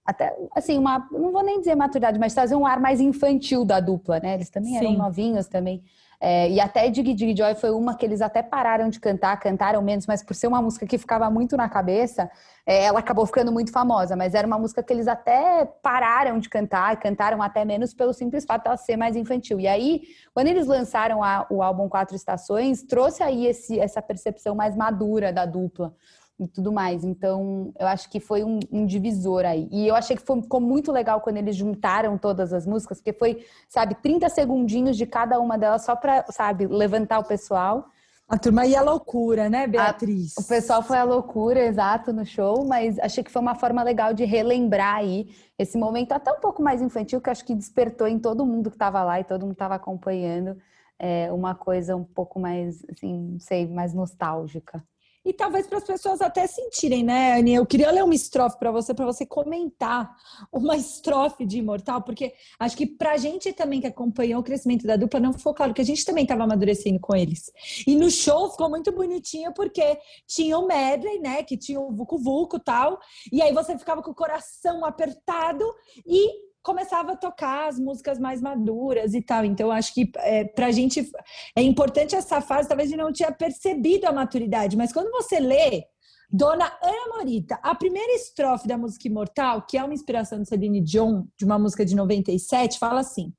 até 0.05 0.35
assim, 0.55 0.77
uma, 0.77 1.07
não 1.11 1.31
vou 1.31 1.43
nem 1.43 1.59
dizer 1.59 1.75
maturidade, 1.75 2.19
mas 2.19 2.33
trazer 2.33 2.55
um 2.55 2.65
ar 2.65 2.79
mais 2.79 2.99
infantil 2.99 3.63
da 3.65 3.79
dupla, 3.79 4.19
né? 4.19 4.33
Eles 4.35 4.49
também 4.49 4.71
Sim. 4.71 4.77
eram 4.77 4.93
novinhos 4.93 5.47
também. 5.47 5.83
É, 6.23 6.47
e 6.51 6.59
até 6.59 6.87
Dig 6.87 7.15
Dig 7.15 7.35
Joy 7.35 7.55
foi 7.55 7.71
uma 7.71 7.95
que 7.95 8.05
eles 8.05 8.21
até 8.21 8.43
pararam 8.43 8.89
de 8.89 8.99
cantar, 8.99 9.39
cantaram 9.39 9.81
menos, 9.81 10.05
mas 10.05 10.21
por 10.21 10.35
ser 10.35 10.45
uma 10.45 10.61
música 10.61 10.85
que 10.85 10.95
ficava 10.99 11.27
muito 11.31 11.57
na 11.57 11.67
cabeça, 11.67 12.29
é, 12.63 12.83
ela 12.83 12.99
acabou 12.99 13.25
ficando 13.25 13.51
muito 13.51 13.71
famosa. 13.71 14.15
Mas 14.15 14.35
era 14.35 14.45
uma 14.45 14.59
música 14.59 14.83
que 14.83 14.93
eles 14.93 15.07
até 15.07 15.65
pararam 15.81 16.37
de 16.37 16.47
cantar, 16.47 16.95
cantaram 16.97 17.41
até 17.41 17.65
menos 17.65 17.91
pelo 17.91 18.13
simples 18.13 18.45
fato 18.45 18.65
dela 18.65 18.77
ser 18.77 18.97
mais 18.97 19.15
infantil. 19.15 19.59
E 19.59 19.67
aí, 19.67 20.03
quando 20.31 20.45
eles 20.45 20.67
lançaram 20.67 21.23
a, 21.23 21.47
o 21.49 21.63
álbum 21.63 21.89
Quatro 21.89 22.15
Estações, 22.15 22.83
trouxe 22.83 23.23
aí 23.23 23.47
esse, 23.47 23.79
essa 23.79 23.99
percepção 23.99 24.53
mais 24.53 24.75
madura 24.75 25.33
da 25.33 25.47
dupla 25.47 25.91
e 26.41 26.47
tudo 26.47 26.71
mais. 26.71 27.03
Então, 27.03 27.71
eu 27.79 27.87
acho 27.87 28.09
que 28.09 28.19
foi 28.19 28.43
um, 28.43 28.59
um 28.71 28.85
divisor 28.85 29.45
aí. 29.45 29.69
E 29.71 29.87
eu 29.87 29.95
achei 29.95 30.15
que 30.15 30.23
foi, 30.23 30.41
ficou 30.41 30.59
muito 30.59 30.91
legal 30.91 31.21
quando 31.21 31.37
eles 31.37 31.55
juntaram 31.55 32.17
todas 32.17 32.51
as 32.51 32.65
músicas, 32.65 32.97
porque 32.97 33.13
foi, 33.13 33.45
sabe, 33.69 33.95
30 33.95 34.27
segundinhos 34.29 34.97
de 34.97 35.05
cada 35.05 35.39
uma 35.39 35.57
delas 35.57 35.85
só 35.85 35.95
para, 35.95 36.25
sabe, 36.31 36.65
levantar 36.65 37.19
o 37.19 37.23
pessoal. 37.23 37.85
A 38.27 38.37
turma 38.37 38.65
ia 38.65 38.79
à 38.79 38.83
loucura, 38.83 39.49
né, 39.49 39.67
Beatriz? 39.67 40.37
A, 40.37 40.41
o 40.41 40.47
pessoal 40.47 40.81
foi 40.81 40.97
à 40.97 41.03
loucura, 41.03 41.59
exato, 41.59 42.11
no 42.13 42.25
show, 42.25 42.65
mas 42.65 42.97
achei 42.99 43.23
que 43.23 43.29
foi 43.31 43.41
uma 43.41 43.55
forma 43.55 43.83
legal 43.83 44.13
de 44.13 44.23
relembrar 44.23 44.95
aí 44.95 45.29
esse 45.59 45.77
momento 45.77 46.13
até 46.13 46.31
um 46.31 46.39
pouco 46.39 46.63
mais 46.63 46.81
infantil, 46.81 47.21
que 47.21 47.29
acho 47.29 47.45
que 47.45 47.53
despertou 47.53 48.07
em 48.07 48.17
todo 48.17 48.45
mundo 48.45 48.69
que 48.69 48.77
estava 48.77 49.03
lá 49.03 49.19
e 49.19 49.23
todo 49.23 49.41
mundo 49.41 49.51
estava 49.51 49.75
acompanhando 49.75 50.57
é, 50.97 51.31
uma 51.31 51.53
coisa 51.53 51.95
um 51.95 52.03
pouco 52.03 52.39
mais, 52.39 52.85
assim, 52.89 53.31
não 53.33 53.39
sei, 53.39 53.67
mais 53.67 53.93
nostálgica. 53.93 54.83
E 55.23 55.31
talvez 55.33 55.67
para 55.67 55.77
as 55.77 55.83
pessoas 55.83 56.19
até 56.19 56.47
sentirem, 56.47 57.03
né, 57.03 57.33
Aninha? 57.33 57.59
Eu 57.59 57.65
queria 57.65 57.91
ler 57.91 58.03
uma 58.03 58.15
estrofe 58.15 58.57
para 58.57 58.71
você, 58.71 58.93
para 58.93 59.05
você 59.05 59.25
comentar 59.25 60.15
uma 60.51 60.75
estrofe 60.77 61.45
de 61.45 61.59
Imortal, 61.59 62.01
porque 62.01 62.33
acho 62.59 62.75
que 62.75 62.87
para 62.87 63.11
a 63.11 63.17
gente 63.17 63.53
também 63.53 63.79
que 63.79 63.87
acompanhou 63.87 64.41
o 64.41 64.43
crescimento 64.43 64.87
da 64.87 64.95
dupla, 64.95 65.19
não 65.19 65.33
ficou 65.33 65.53
claro 65.53 65.73
que 65.73 65.81
a 65.81 65.85
gente 65.85 66.03
também 66.03 66.23
estava 66.23 66.43
amadurecendo 66.43 66.99
com 66.99 67.15
eles. 67.15 67.51
E 67.85 67.95
no 67.95 68.09
show 68.09 68.49
ficou 68.49 68.69
muito 68.69 68.91
bonitinho, 68.91 69.53
porque 69.53 69.99
tinha 70.25 70.57
o 70.57 70.65
medley, 70.65 71.19
né, 71.19 71.43
que 71.43 71.55
tinha 71.55 71.79
o 71.79 71.91
Vucu 71.91 72.17
Vucu 72.17 72.57
e 72.57 72.63
tal, 72.63 72.99
e 73.31 73.41
aí 73.41 73.53
você 73.53 73.77
ficava 73.77 74.01
com 74.01 74.11
o 74.11 74.15
coração 74.15 74.83
apertado 74.83 75.63
e 76.05 76.50
começava 76.61 77.13
a 77.13 77.17
tocar 77.17 77.67
as 77.67 77.79
músicas 77.79 78.19
mais 78.19 78.41
maduras 78.41 79.13
e 79.13 79.21
tal. 79.21 79.43
Então, 79.45 79.71
acho 79.71 79.93
que 79.93 80.11
é, 80.17 80.45
para 80.45 80.67
a 80.67 80.71
gente 80.71 81.09
é 81.55 81.61
importante 81.61 82.15
essa 82.15 82.41
fase, 82.41 82.67
talvez 82.67 82.89
a 82.89 82.91
gente 82.91 83.01
não 83.01 83.11
tinha 83.11 83.31
percebido 83.31 84.05
a 84.05 84.11
maturidade, 84.11 84.77
mas 84.77 84.93
quando 84.93 85.11
você 85.11 85.39
lê 85.39 85.83
Dona 86.29 86.71
Ana 86.81 87.17
Morita, 87.17 87.59
a 87.61 87.75
primeira 87.75 88.13
estrofe 88.13 88.67
da 88.67 88.77
música 88.77 89.07
Imortal, 89.07 89.65
que 89.65 89.77
é 89.77 89.83
uma 89.83 89.93
inspiração 89.93 90.41
de 90.41 90.47
Celine 90.47 90.81
Dion, 90.81 91.23
de 91.37 91.43
uma 91.43 91.59
música 91.59 91.85
de 91.85 91.95
97, 91.95 92.79
fala 92.79 93.01
assim: 93.01 93.33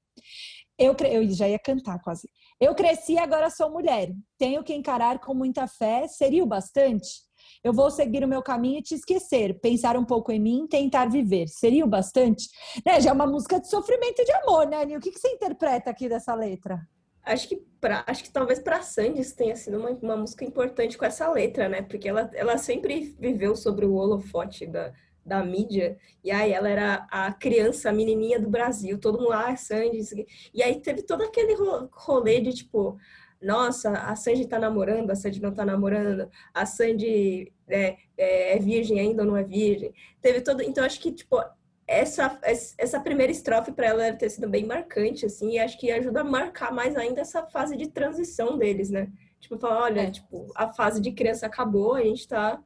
eu, 0.79 0.95
eu 1.11 1.29
já 1.31 1.49
ia 1.49 1.59
cantar 1.59 2.01
quase. 2.01 2.29
Eu 2.61 2.75
cresci, 2.75 3.19
agora 3.19 3.51
sou 3.51 3.71
mulher. 3.71 4.13
Tenho 4.39 4.63
que 4.63 4.75
encarar 4.75 5.19
com 5.21 5.35
muita 5.35 5.67
fé. 5.67 6.07
Seria 6.07 6.45
o 6.45 6.47
bastante? 6.47 7.09
Eu 7.63 7.73
vou 7.73 7.91
seguir 7.91 8.25
o 8.25 8.29
meu 8.29 8.43
caminho 8.43 8.79
e 8.79 8.83
te 8.83 8.95
esquecer, 8.95 9.59
pensar 9.61 9.97
um 9.97 10.05
pouco 10.05 10.33
em 10.33 10.41
mim, 10.41 10.67
tentar 10.69 11.07
viver. 11.07 11.49
Seria 11.49 11.85
o 11.85 11.89
bastante? 11.89 12.49
Né? 12.85 13.01
Já 13.01 13.11
é 13.11 13.13
uma 13.13 13.27
música 13.27 13.61
de 13.61 13.69
sofrimento 13.69 14.21
e 14.21 14.25
de 14.25 14.33
amor, 14.33 14.67
né, 14.67 14.83
Aninha? 14.83 14.99
O 14.99 15.01
que, 15.01 15.11
que 15.11 15.19
você 15.19 15.29
interpreta 15.29 15.91
aqui 15.91 16.09
dessa 16.09 16.35
letra? 16.35 16.81
Acho 17.25 17.49
que, 17.49 17.57
pra, 17.81 18.05
acho 18.07 18.25
que 18.25 18.31
talvez 18.31 18.59
para 18.59 18.83
Sandy 18.83 19.25
tenha 19.35 19.55
sido 19.55 19.79
uma, 19.79 19.91
uma 19.91 20.17
música 20.17 20.45
importante 20.45 20.99
com 20.99 21.05
essa 21.05 21.31
letra, 21.31 21.69
né? 21.69 21.83
Porque 21.83 22.09
ela, 22.09 22.29
ela 22.35 22.59
sempre 22.59 23.15
viveu 23.19 23.55
sobre 23.55 23.87
o 23.87 23.95
holofote 23.95 24.67
da, 24.67 24.93
da 25.25 25.45
mídia, 25.45 25.97
e 26.25 26.31
aí 26.31 26.53
ela 26.53 26.69
era 26.69 27.07
a 27.11 27.33
criança, 27.33 27.89
a 27.89 27.93
menininha 27.93 28.41
do 28.41 28.51
Brasil, 28.51 28.99
todo 28.99 29.19
mundo, 29.19 29.33
ah, 29.33 29.55
Sandy, 29.57 30.01
e 30.53 30.63
aí 30.63 30.81
teve 30.81 31.03
todo 31.03 31.23
aquele 31.23 31.55
rolê 31.93 32.41
de, 32.41 32.53
tipo, 32.53 32.99
nossa, 33.43 33.91
a 33.91 34.15
Sandy 34.15 34.47
tá 34.47 34.59
namorando, 34.59 35.11
a 35.11 35.17
Sandy 35.17 35.43
não 35.43 35.53
tá 35.53 35.65
namorando, 35.65 36.31
a 36.55 36.65
Sandy 36.65 37.53
é, 37.69 37.97
é, 38.17 38.57
é 38.57 38.59
virgem 38.59 39.01
ainda 39.01 39.23
ou 39.23 39.29
não 39.29 39.37
é 39.37 39.43
virgem. 39.43 39.93
Teve 40.21 40.41
todo. 40.41 40.63
Então, 40.63 40.85
acho 40.85 41.01
que, 41.01 41.13
tipo, 41.13 41.43
essa, 41.87 42.39
essa 42.79 43.01
primeira 43.01 43.33
estrofe 43.33 43.73
para 43.73 43.87
ela 43.89 44.03
deve 44.05 44.19
ter 44.19 44.31
sido 44.31 44.49
bem 44.49 44.65
marcante, 44.65 45.27
assim, 45.27 45.53
e 45.53 45.59
acho 45.59 45.79
que 45.79 45.91
ajuda 45.91 46.21
a 46.21 46.25
marcar 46.25 46.73
mais 46.73 46.97
ainda 46.97 47.21
essa 47.21 47.45
fase 47.47 47.77
de 47.77 47.89
transição 47.89 48.57
deles, 48.57 48.91
né? 48.91 49.11
Tipo, 49.41 49.59
falar, 49.59 49.83
olha, 49.83 50.03
é. 50.03 50.11
tipo, 50.11 50.47
a 50.55 50.73
fase 50.73 51.01
de 51.01 51.11
criança 51.13 51.47
acabou, 51.47 51.95
a 51.95 52.03
gente 52.03 52.29
tá. 52.29 52.63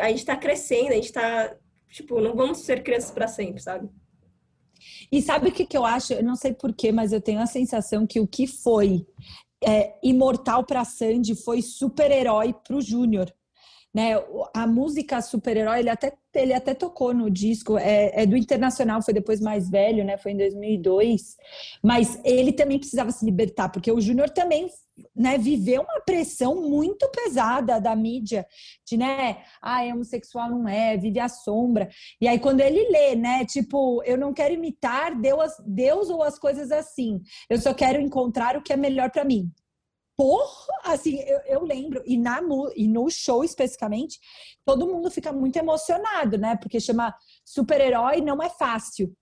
A 0.00 0.08
gente 0.08 0.24
tá 0.24 0.36
crescendo, 0.36 0.90
a 0.90 0.94
gente 0.96 1.12
tá. 1.12 1.56
Tipo, 1.90 2.20
não 2.20 2.36
vamos 2.36 2.58
ser 2.58 2.82
crianças 2.82 3.10
para 3.10 3.26
sempre, 3.26 3.62
sabe? 3.62 3.88
E 5.10 5.22
sabe 5.22 5.48
o 5.48 5.52
que, 5.52 5.64
que 5.64 5.76
eu 5.76 5.84
acho? 5.84 6.12
Eu 6.12 6.22
não 6.22 6.36
sei 6.36 6.52
porquê, 6.52 6.92
mas 6.92 7.12
eu 7.12 7.20
tenho 7.20 7.40
a 7.40 7.46
sensação 7.46 8.06
que 8.06 8.20
o 8.20 8.26
que 8.26 8.46
foi 8.46 9.06
é, 9.64 9.94
imortal 10.02 10.64
para 10.64 10.84
Sandy 10.84 11.34
foi 11.34 11.62
super-herói 11.62 12.52
para 12.52 12.76
o 12.76 12.80
Júnior. 12.80 13.32
Né? 13.96 14.12
A 14.52 14.66
música 14.66 15.22
super-herói, 15.22 15.78
ele 15.78 15.88
até, 15.88 16.12
ele 16.34 16.52
até 16.52 16.74
tocou 16.74 17.14
no 17.14 17.30
disco, 17.30 17.78
é, 17.78 18.24
é, 18.24 18.26
do 18.26 18.36
Internacional, 18.36 19.00
foi 19.00 19.14
depois 19.14 19.40
mais 19.40 19.70
velho, 19.70 20.04
né? 20.04 20.18
Foi 20.18 20.32
em 20.32 20.36
2002. 20.36 21.34
Mas 21.82 22.20
ele 22.22 22.52
também 22.52 22.78
precisava 22.78 23.10
se 23.10 23.24
libertar, 23.24 23.70
porque 23.70 23.90
o 23.90 23.98
Júnior 23.98 24.28
também 24.28 24.68
né, 25.14 25.38
viveu 25.38 25.80
uma 25.80 25.98
pressão 26.02 26.56
muito 26.68 27.08
pesada 27.08 27.80
da 27.80 27.96
mídia, 27.96 28.46
de, 28.86 28.98
né, 28.98 29.38
ah, 29.62 29.82
é 29.82 29.94
homossexual 29.94 30.50
não 30.50 30.68
é, 30.68 30.98
vive 30.98 31.18
à 31.18 31.30
sombra. 31.30 31.88
E 32.20 32.28
aí, 32.28 32.38
quando 32.38 32.60
ele 32.60 32.90
lê, 32.90 33.16
né, 33.16 33.46
tipo, 33.46 34.02
eu 34.04 34.18
não 34.18 34.34
quero 34.34 34.52
imitar 34.52 35.18
Deus, 35.18 35.52
Deus 35.66 36.10
ou 36.10 36.22
as 36.22 36.38
coisas 36.38 36.70
assim, 36.70 37.22
eu 37.48 37.58
só 37.58 37.72
quero 37.72 37.98
encontrar 37.98 38.58
o 38.58 38.62
que 38.62 38.74
é 38.74 38.76
melhor 38.76 39.10
para 39.10 39.24
mim. 39.24 39.50
Porra, 40.16 40.72
assim, 40.84 41.18
eu, 41.20 41.40
eu, 41.46 41.64
lembro, 41.64 42.02
e, 42.06 42.16
na, 42.16 42.40
e 42.74 42.88
no 42.88 43.10
show 43.10 43.44
especificamente, 43.44 44.18
todo 44.64 44.86
mundo 44.86 45.10
fica 45.10 45.30
muito 45.30 45.56
emocionado, 45.56 46.38
né? 46.38 46.56
Porque 46.56 46.80
chama 46.80 47.14
super-herói 47.44 48.22
não 48.22 48.42
é 48.42 48.48
fácil. 48.48 49.14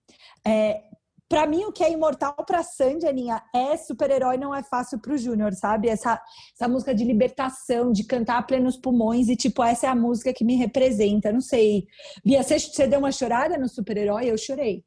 É, 0.46 0.84
para 1.28 1.46
mim, 1.48 1.64
o 1.64 1.72
que 1.72 1.82
é 1.82 1.90
imortal 1.90 2.34
para 2.46 2.62
Sandy, 2.62 3.08
Aninha, 3.08 3.42
é 3.52 3.76
super-herói, 3.76 4.36
não 4.36 4.54
é 4.54 4.62
fácil 4.62 5.00
para 5.00 5.14
o 5.14 5.18
Júnior, 5.18 5.52
sabe? 5.54 5.88
Essa, 5.88 6.22
essa 6.54 6.68
música 6.68 6.94
de 6.94 7.04
libertação, 7.04 7.90
de 7.90 8.04
cantar 8.04 8.38
a 8.38 8.42
plenos 8.42 8.76
pulmões, 8.76 9.28
e 9.28 9.34
tipo, 9.34 9.64
essa 9.64 9.86
é 9.86 9.90
a 9.90 9.96
música 9.96 10.32
que 10.32 10.44
me 10.44 10.54
representa. 10.54 11.32
Não 11.32 11.40
sei. 11.40 11.86
Bia, 12.24 12.42
você, 12.42 12.58
você 12.58 12.86
deu 12.86 13.00
uma 13.00 13.10
chorada 13.10 13.58
no 13.58 13.68
super-herói? 13.68 14.30
Eu 14.30 14.38
chorei. 14.38 14.84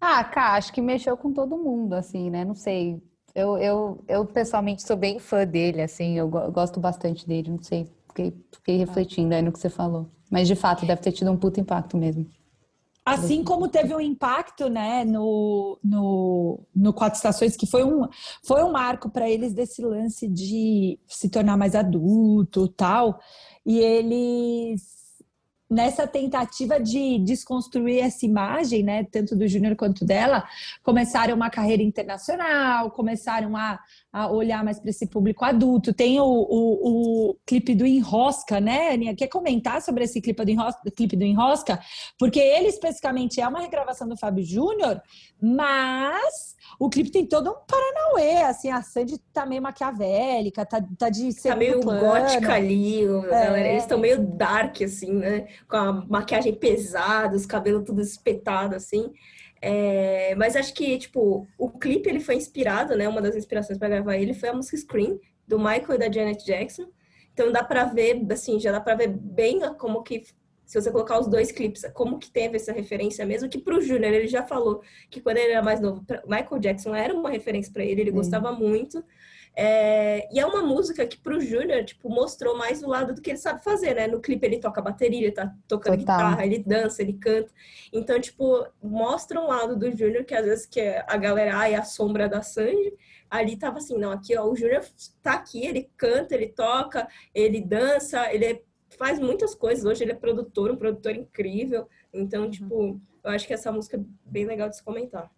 Ah, 0.00 0.24
Cá, 0.24 0.54
acho 0.54 0.72
que 0.72 0.80
mexeu 0.80 1.16
com 1.16 1.32
todo 1.32 1.56
mundo, 1.56 1.94
assim, 1.94 2.28
né? 2.30 2.44
Não 2.44 2.54
sei. 2.54 3.00
Eu, 3.36 3.58
eu, 3.58 4.02
eu 4.08 4.24
pessoalmente 4.24 4.82
sou 4.82 4.96
bem 4.96 5.18
fã 5.18 5.46
dele, 5.46 5.82
assim, 5.82 6.16
eu 6.16 6.26
gosto 6.26 6.80
bastante 6.80 7.28
dele, 7.28 7.50
não 7.50 7.62
sei. 7.62 7.86
Fiquei, 8.08 8.32
fiquei 8.50 8.76
refletindo 8.78 9.34
aí 9.34 9.42
no 9.42 9.52
que 9.52 9.58
você 9.58 9.68
falou. 9.68 10.08
Mas 10.30 10.48
de 10.48 10.56
fato, 10.56 10.86
deve 10.86 11.02
ter 11.02 11.12
tido 11.12 11.30
um 11.30 11.36
puto 11.36 11.60
impacto 11.60 11.98
mesmo. 11.98 12.26
Assim 13.04 13.44
como 13.44 13.68
teve 13.68 13.94
um 13.94 14.00
impacto 14.00 14.70
né, 14.70 15.04
no, 15.04 15.78
no, 15.84 16.60
no 16.74 16.94
Quatro 16.94 17.18
Estações, 17.18 17.58
que 17.58 17.66
foi 17.66 17.84
um, 17.84 18.08
foi 18.42 18.64
um 18.64 18.72
marco 18.72 19.10
para 19.10 19.28
eles 19.28 19.52
desse 19.52 19.82
lance 19.82 20.26
de 20.26 20.98
se 21.06 21.28
tornar 21.28 21.58
mais 21.58 21.74
adulto 21.74 22.66
tal. 22.68 23.20
E 23.66 23.78
eles 23.78 24.95
nessa 25.68 26.06
tentativa 26.06 26.78
de 26.80 27.18
desconstruir 27.18 28.00
essa 28.00 28.24
imagem, 28.24 28.82
né, 28.82 29.04
tanto 29.04 29.34
do 29.34 29.48
Júnior 29.48 29.74
quanto 29.74 30.04
dela, 30.04 30.48
começaram 30.82 31.34
uma 31.34 31.50
carreira 31.50 31.82
internacional, 31.82 32.90
começaram 32.92 33.56
a, 33.56 33.78
a 34.16 34.30
olhar 34.30 34.64
mais 34.64 34.80
para 34.80 34.88
esse 34.88 35.06
público 35.06 35.44
adulto. 35.44 35.92
Tem 35.92 36.18
o, 36.18 36.24
o, 36.24 37.28
o, 37.30 37.36
clipe 37.44 37.74
do 37.74 37.84
Enrosca, 37.84 38.58
né, 38.58 38.94
Aninha? 38.94 39.14
Quer 39.14 39.26
comentar 39.26 39.82
sobre 39.82 40.04
esse 40.04 40.22
clipe 40.22 40.42
do, 40.42 40.50
Enrosca, 40.50 40.80
clipe 40.90 41.14
do 41.14 41.22
Enrosca? 41.22 41.78
Porque 42.18 42.40
ele 42.40 42.68
especificamente 42.68 43.42
é 43.42 43.46
uma 43.46 43.60
regravação 43.60 44.08
do 44.08 44.16
Fábio 44.16 44.42
Júnior, 44.42 45.02
mas 45.38 46.56
o 46.80 46.88
clipe 46.88 47.10
tem 47.10 47.26
todo 47.26 47.50
um 47.50 47.56
paranauê, 47.66 48.44
assim, 48.44 48.70
a 48.70 48.80
Sandy 48.80 49.18
tá 49.34 49.44
meio 49.44 49.60
maquiavélica, 49.60 50.64
tá, 50.64 50.82
tá 50.96 51.10
de 51.10 51.34
Tá 51.34 51.54
meio 51.54 51.80
plano. 51.80 52.00
gótica 52.00 52.54
ali, 52.54 53.04
é. 53.30 53.70
eles 53.70 53.82
estão 53.82 53.98
meio 53.98 54.26
dark, 54.26 54.80
assim, 54.80 55.12
né? 55.12 55.46
Com 55.68 55.76
a 55.76 55.92
maquiagem 55.92 56.54
pesada, 56.54 57.36
os 57.36 57.44
cabelos 57.44 57.84
tudo 57.84 58.00
espetado, 58.00 58.74
assim. 58.74 59.12
É, 59.60 60.34
mas 60.36 60.54
acho 60.54 60.74
que, 60.74 60.98
tipo, 60.98 61.46
o 61.58 61.70
clipe 61.70 62.08
ele 62.08 62.20
foi 62.20 62.34
inspirado, 62.36 62.96
né? 62.96 63.08
Uma 63.08 63.22
das 63.22 63.36
inspirações 63.36 63.78
para 63.78 63.88
gravar 63.88 64.16
ele 64.16 64.34
foi 64.34 64.48
a 64.48 64.52
música 64.52 64.76
Scream, 64.76 65.18
do 65.46 65.58
Michael 65.58 65.94
e 65.94 65.98
da 65.98 66.12
Janet 66.12 66.44
Jackson. 66.44 66.88
Então 67.32 67.52
dá 67.52 67.62
para 67.62 67.84
ver, 67.84 68.24
assim, 68.30 68.58
já 68.58 68.72
dá 68.72 68.80
para 68.80 68.94
ver 68.94 69.08
bem 69.08 69.60
como 69.78 70.02
que 70.02 70.24
se 70.64 70.80
você 70.80 70.90
colocar 70.90 71.20
os 71.20 71.28
dois 71.28 71.52
clipes, 71.52 71.82
como 71.94 72.18
que 72.18 72.28
teve 72.28 72.56
essa 72.56 72.72
referência 72.72 73.24
mesmo, 73.24 73.48
que 73.48 73.58
pro 73.58 73.80
Júnior 73.80 74.12
ele 74.12 74.26
já 74.26 74.42
falou 74.42 74.82
que 75.08 75.20
quando 75.20 75.36
ele 75.36 75.52
era 75.52 75.62
mais 75.62 75.80
novo, 75.80 76.04
Michael 76.26 76.58
Jackson 76.58 76.94
era 76.94 77.14
uma 77.14 77.30
referência 77.30 77.72
para 77.72 77.84
ele, 77.84 78.00
ele 78.00 78.10
gostava 78.10 78.50
muito. 78.50 79.02
É, 79.58 80.28
e 80.30 80.38
é 80.38 80.44
uma 80.44 80.62
música 80.62 81.06
que 81.06 81.16
pro 81.16 81.40
Júnior, 81.40 81.82
tipo, 81.82 82.10
mostrou 82.10 82.58
mais 82.58 82.82
o 82.82 82.88
lado 82.88 83.14
do 83.14 83.22
que 83.22 83.30
ele 83.30 83.38
sabe 83.38 83.64
fazer, 83.64 83.94
né? 83.94 84.06
No 84.06 84.20
clipe 84.20 84.44
ele 84.46 84.60
toca 84.60 84.82
bateria, 84.82 85.22
ele 85.22 85.32
tá 85.32 85.50
tocando 85.66 85.98
Total. 85.98 86.16
guitarra, 86.18 86.44
ele 86.44 86.58
dança, 86.58 87.00
ele 87.00 87.14
canta. 87.14 87.50
Então, 87.90 88.20
tipo, 88.20 88.66
mostra 88.82 89.40
um 89.40 89.46
lado 89.46 89.74
do 89.74 89.90
Júnior 89.90 90.24
que 90.24 90.34
às 90.34 90.44
vezes 90.44 90.66
que 90.66 90.78
é 90.78 91.02
a 91.08 91.16
galera 91.16 91.56
ai, 91.56 91.74
a 91.74 91.82
sombra 91.82 92.28
da 92.28 92.42
Sandy. 92.42 92.92
Ali 93.30 93.56
tava 93.56 93.78
assim, 93.78 93.96
não, 93.96 94.12
aqui 94.12 94.36
ó, 94.36 94.44
o 94.44 94.54
Júnior 94.54 94.84
tá 95.22 95.32
aqui, 95.32 95.66
ele 95.66 95.90
canta, 95.96 96.34
ele 96.34 96.48
toca, 96.48 97.08
ele 97.34 97.60
dança, 97.62 98.30
ele 98.34 98.62
faz 98.98 99.18
muitas 99.18 99.54
coisas. 99.54 99.86
Hoje 99.86 100.04
ele 100.04 100.12
é 100.12 100.16
produtor, 100.16 100.70
um 100.70 100.76
produtor 100.76 101.14
incrível. 101.14 101.88
Então, 102.12 102.44
uhum. 102.44 102.50
tipo, 102.50 103.00
eu 103.24 103.30
acho 103.30 103.46
que 103.46 103.54
essa 103.54 103.72
música 103.72 103.96
é 103.96 104.00
bem 104.26 104.44
legal 104.44 104.68
de 104.68 104.76
se 104.76 104.84
comentar 104.84 105.30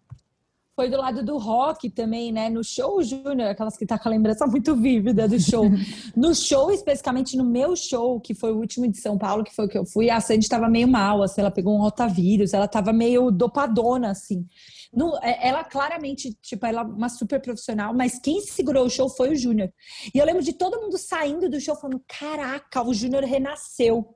foi 0.79 0.89
do 0.89 0.95
lado 0.95 1.21
do 1.21 1.37
rock 1.37 1.89
também, 1.89 2.31
né? 2.31 2.49
No 2.49 2.63
show 2.63 3.03
Júnior, 3.03 3.49
aquelas 3.49 3.75
que 3.75 3.85
tá 3.85 3.99
com 3.99 4.07
a 4.07 4.11
lembrança 4.11 4.47
muito 4.47 4.73
vívida 4.77 5.27
do 5.27 5.37
show. 5.37 5.65
no 6.15 6.33
show, 6.33 6.71
especificamente 6.71 7.35
no 7.35 7.43
meu 7.43 7.75
show, 7.75 8.17
que 8.21 8.33
foi 8.33 8.53
o 8.53 8.57
último 8.59 8.87
de 8.87 8.97
São 8.97 9.17
Paulo, 9.17 9.43
que 9.43 9.53
foi 9.53 9.65
o 9.65 9.67
que 9.67 9.77
eu 9.77 9.85
fui, 9.85 10.09
a 10.09 10.21
Sandy 10.21 10.47
tava 10.47 10.69
meio 10.69 10.87
mal, 10.87 11.21
assim, 11.21 11.41
ela 11.41 11.51
pegou 11.51 11.75
um 11.75 11.81
rotavírus, 11.81 12.53
ela 12.53 12.65
tava 12.65 12.93
meio 12.93 13.29
dopadona, 13.29 14.11
assim. 14.11 14.47
No, 14.93 15.17
é, 15.21 15.49
ela 15.49 15.65
claramente, 15.65 16.33
tipo, 16.41 16.65
ela 16.65 16.79
é 16.79 16.85
uma 16.85 17.09
super 17.09 17.41
profissional, 17.41 17.93
mas 17.93 18.17
quem 18.17 18.39
segurou 18.39 18.85
o 18.85 18.89
show 18.89 19.09
foi 19.09 19.31
o 19.31 19.35
Júnior. 19.35 19.69
E 20.15 20.17
eu 20.17 20.25
lembro 20.25 20.41
de 20.41 20.53
todo 20.53 20.79
mundo 20.79 20.97
saindo 20.97 21.49
do 21.49 21.59
show 21.59 21.75
falando: 21.75 22.01
caraca, 22.07 22.81
o 22.81 22.93
Júnior 22.93 23.25
renasceu. 23.25 24.15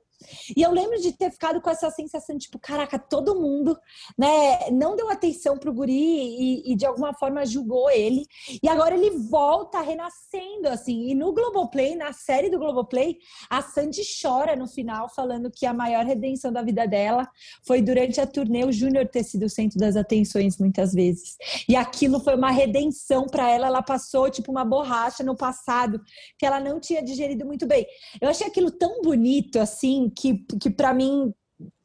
E 0.56 0.62
eu 0.62 0.70
lembro 0.70 1.00
de 1.00 1.12
ter 1.12 1.30
ficado 1.30 1.60
com 1.60 1.70
essa 1.70 1.90
sensação, 1.90 2.36
tipo, 2.38 2.58
caraca, 2.58 2.98
todo 2.98 3.40
mundo, 3.40 3.76
né, 4.16 4.70
não 4.70 4.96
deu 4.96 5.10
atenção 5.10 5.58
pro 5.58 5.72
guri 5.72 5.92
e, 5.92 6.72
e, 6.72 6.76
de 6.76 6.86
alguma 6.86 7.14
forma 7.14 7.44
julgou 7.44 7.90
ele. 7.90 8.26
E 8.62 8.68
agora 8.68 8.94
ele 8.94 9.10
volta 9.10 9.80
renascendo, 9.80 10.68
assim. 10.68 11.08
E 11.10 11.14
no 11.14 11.32
Globoplay, 11.32 11.94
na 11.94 12.12
série 12.12 12.50
do 12.50 12.58
Globoplay, 12.58 13.18
a 13.50 13.62
Sandy 13.62 14.02
chora 14.20 14.56
no 14.56 14.66
final, 14.66 15.08
falando 15.08 15.50
que 15.50 15.66
a 15.66 15.74
maior 15.74 16.04
redenção 16.04 16.52
da 16.52 16.62
vida 16.62 16.86
dela 16.86 17.28
foi 17.66 17.82
durante 17.82 18.20
a 18.20 18.26
turnê 18.26 18.64
o 18.64 18.72
Júnior 18.72 19.08
ter 19.08 19.24
sido 19.24 19.46
o 19.46 19.50
centro 19.50 19.78
das 19.78 19.96
atenções 19.96 20.58
muitas 20.58 20.92
vezes. 20.92 21.36
E 21.68 21.76
aquilo 21.76 22.20
foi 22.20 22.34
uma 22.34 22.50
redenção 22.50 23.26
para 23.26 23.50
ela. 23.50 23.66
Ela 23.66 23.82
passou, 23.82 24.30
tipo, 24.30 24.50
uma 24.50 24.64
borracha 24.64 25.22
no 25.22 25.36
passado 25.36 26.00
que 26.38 26.46
ela 26.46 26.60
não 26.60 26.80
tinha 26.80 27.02
digerido 27.02 27.44
muito 27.44 27.66
bem. 27.66 27.86
Eu 28.20 28.28
achei 28.28 28.46
aquilo 28.46 28.70
tão 28.70 29.02
bonito, 29.02 29.58
assim, 29.58 30.03
que, 30.10 30.44
que 30.60 30.70
para 30.70 30.92
mim 30.94 31.32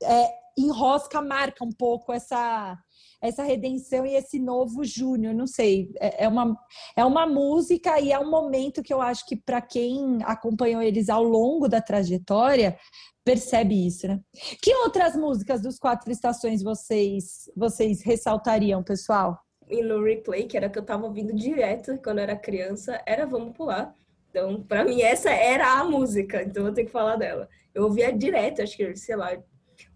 é, 0.04 0.30
enrosca, 0.58 1.22
marca 1.22 1.64
um 1.64 1.72
pouco 1.72 2.12
essa 2.12 2.78
essa 3.22 3.44
redenção 3.44 4.06
e 4.06 4.16
esse 4.16 4.40
novo 4.40 4.84
Júnior, 4.86 5.34
não 5.34 5.46
sei, 5.46 5.92
é, 6.00 6.24
é 6.24 6.28
uma, 6.28 6.58
é 6.96 7.04
uma 7.04 7.28
música 7.28 8.00
e 8.00 8.14
é 8.14 8.20
um 8.20 8.30
momento 8.30 8.82
que 8.82 8.94
eu 8.94 9.02
acho 9.02 9.26
que 9.26 9.36
para 9.36 9.62
quem 9.62 10.20
acompanhou 10.24 10.82
eles 10.82 11.10
ao 11.10 11.22
longo 11.22 11.68
da 11.68 11.82
trajetória 11.82 12.78
percebe 13.24 13.86
isso, 13.86 14.08
né? 14.08 14.20
Que 14.62 14.74
outras 14.78 15.16
músicas 15.16 15.62
dos 15.62 15.78
Quatro 15.78 16.12
Estações 16.12 16.64
vocês 16.64 17.50
vocês 17.56 18.02
ressaltariam, 18.02 18.82
pessoal? 18.82 19.38
E 19.70 19.84
no 19.84 20.02
replay, 20.02 20.48
que 20.48 20.58
era 20.58 20.70
que 20.70 20.80
eu 20.80 20.86
tava 20.86 21.06
ouvindo 21.06 21.34
direto 21.34 22.00
quando 22.04 22.18
eu 22.20 22.24
era 22.24 22.36
criança, 22.36 23.02
era 23.06 23.28
Vamos 23.28 23.56
Pular. 23.56 23.94
Então, 24.30 24.64
para 24.64 24.84
mim, 24.84 25.02
essa 25.02 25.30
era 25.30 25.80
a 25.80 25.84
música, 25.84 26.42
então 26.42 26.66
eu 26.66 26.74
tenho 26.74 26.88
que 26.88 26.94
falar 26.94 27.18
dela. 27.18 27.50
Eu 27.74 27.84
ouvia 27.84 28.12
direto, 28.12 28.62
acho 28.62 28.76
que, 28.76 28.96
sei 28.96 29.16
lá, 29.16 29.38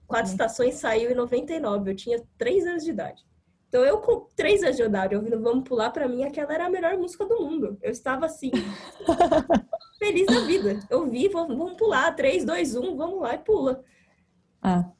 Quatro 0.05 0.27
uhum. 0.27 0.33
Estações 0.33 0.75
saiu 0.75 1.12
em 1.12 1.15
99, 1.15 1.91
eu 1.91 1.95
tinha 1.95 2.23
três 2.38 2.65
anos 2.67 2.83
de 2.83 2.91
idade. 2.91 3.23
Então, 3.67 3.83
eu 3.83 3.97
com 3.99 4.27
três 4.36 4.62
anos 4.62 4.77
de 4.77 4.83
idade, 4.83 5.15
ouvindo 5.15 5.41
Vamos 5.41 5.67
Pular, 5.67 5.89
para 5.89 6.07
mim, 6.07 6.23
aquela 6.23 6.53
era 6.53 6.67
a 6.67 6.69
melhor 6.69 6.95
música 6.97 7.25
do 7.25 7.41
mundo. 7.41 7.75
Eu 7.81 7.91
estava 7.91 8.27
assim, 8.27 8.51
feliz 9.97 10.27
da 10.27 10.41
vida. 10.41 10.79
Eu 10.89 11.09
vi, 11.09 11.27
vamos 11.27 11.73
pular, 11.75 12.15
três, 12.15 12.45
dois, 12.45 12.75
um, 12.75 12.95
vamos 12.95 13.21
lá 13.21 13.33
e 13.33 13.39
pula. 13.39 13.83
Ah. 14.62 14.91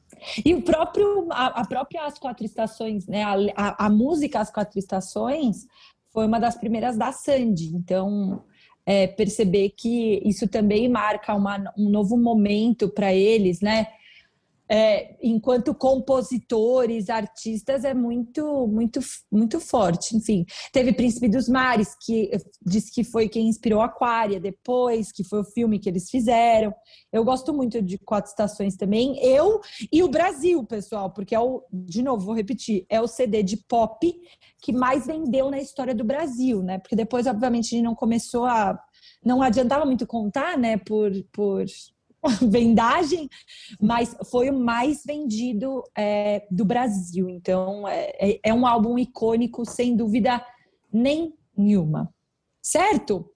E 0.44 0.54
o 0.54 0.62
próprio, 0.62 1.28
a, 1.30 1.60
a 1.60 1.66
própria 1.66 2.04
As 2.04 2.18
Quatro 2.18 2.44
Estações, 2.44 3.06
né? 3.06 3.22
A, 3.22 3.34
a, 3.56 3.86
a, 3.86 3.90
música 3.90 4.40
As 4.40 4.50
Quatro 4.50 4.78
Estações 4.78 5.66
foi 6.12 6.26
uma 6.26 6.40
das 6.40 6.56
primeiras 6.56 6.96
da 6.96 7.12
Sandy. 7.12 7.76
Então, 7.76 8.44
é, 8.86 9.06
perceber 9.06 9.70
que 9.70 10.20
isso 10.24 10.48
também 10.48 10.88
marca 10.88 11.34
uma, 11.34 11.72
um 11.76 11.88
novo 11.88 12.16
momento 12.16 12.88
para 12.88 13.12
eles, 13.14 13.60
né? 13.60 13.88
É, 14.66 15.16
enquanto 15.22 15.74
compositores, 15.74 17.10
artistas, 17.10 17.84
é 17.84 17.92
muito, 17.92 18.66
muito, 18.66 18.98
muito 19.30 19.60
forte. 19.60 20.16
Enfim, 20.16 20.46
teve 20.72 20.92
Príncipe 20.92 21.28
dos 21.28 21.48
Mares, 21.48 21.94
que 22.00 22.30
disse 22.64 22.90
que 22.90 23.04
foi 23.04 23.28
quem 23.28 23.48
inspirou 23.48 23.82
Aquária 23.82 24.40
depois, 24.40 25.12
que 25.12 25.22
foi 25.22 25.40
o 25.40 25.44
filme 25.44 25.78
que 25.78 25.88
eles 25.88 26.08
fizeram. 26.08 26.74
Eu 27.12 27.24
gosto 27.24 27.52
muito 27.52 27.82
de 27.82 27.98
Quatro 27.98 28.30
Estações 28.30 28.76
também. 28.76 29.18
Eu 29.22 29.60
e 29.92 30.02
o 30.02 30.08
Brasil, 30.08 30.64
pessoal, 30.64 31.10
porque 31.10 31.34
é 31.34 31.40
o, 31.40 31.62
de 31.70 32.02
novo, 32.02 32.24
vou 32.24 32.34
repetir, 32.34 32.86
é 32.88 33.00
o 33.00 33.06
CD 33.06 33.42
de 33.42 33.58
pop 33.58 34.14
que 34.62 34.72
mais 34.72 35.06
vendeu 35.06 35.50
na 35.50 35.58
história 35.58 35.94
do 35.94 36.04
Brasil, 36.04 36.62
né? 36.62 36.78
Porque 36.78 36.96
depois, 36.96 37.26
obviamente, 37.26 37.64
gente 37.74 37.82
não 37.82 37.94
começou 37.94 38.44
a. 38.44 38.78
Não 39.24 39.42
adiantava 39.42 39.84
muito 39.84 40.06
contar, 40.06 40.56
né? 40.56 40.76
Por, 40.76 41.10
por 41.32 41.64
vendagem, 42.48 43.28
mas 43.80 44.16
foi 44.30 44.50
o 44.50 44.58
mais 44.58 45.02
vendido 45.04 45.82
é, 45.96 46.46
do 46.50 46.64
Brasil. 46.64 47.28
Então, 47.28 47.86
é, 47.86 48.12
é, 48.18 48.40
é 48.44 48.54
um 48.54 48.66
álbum 48.66 48.98
icônico, 48.98 49.64
sem 49.64 49.96
dúvida 49.96 50.44
nenhuma. 50.92 52.12
Certo? 52.62 53.30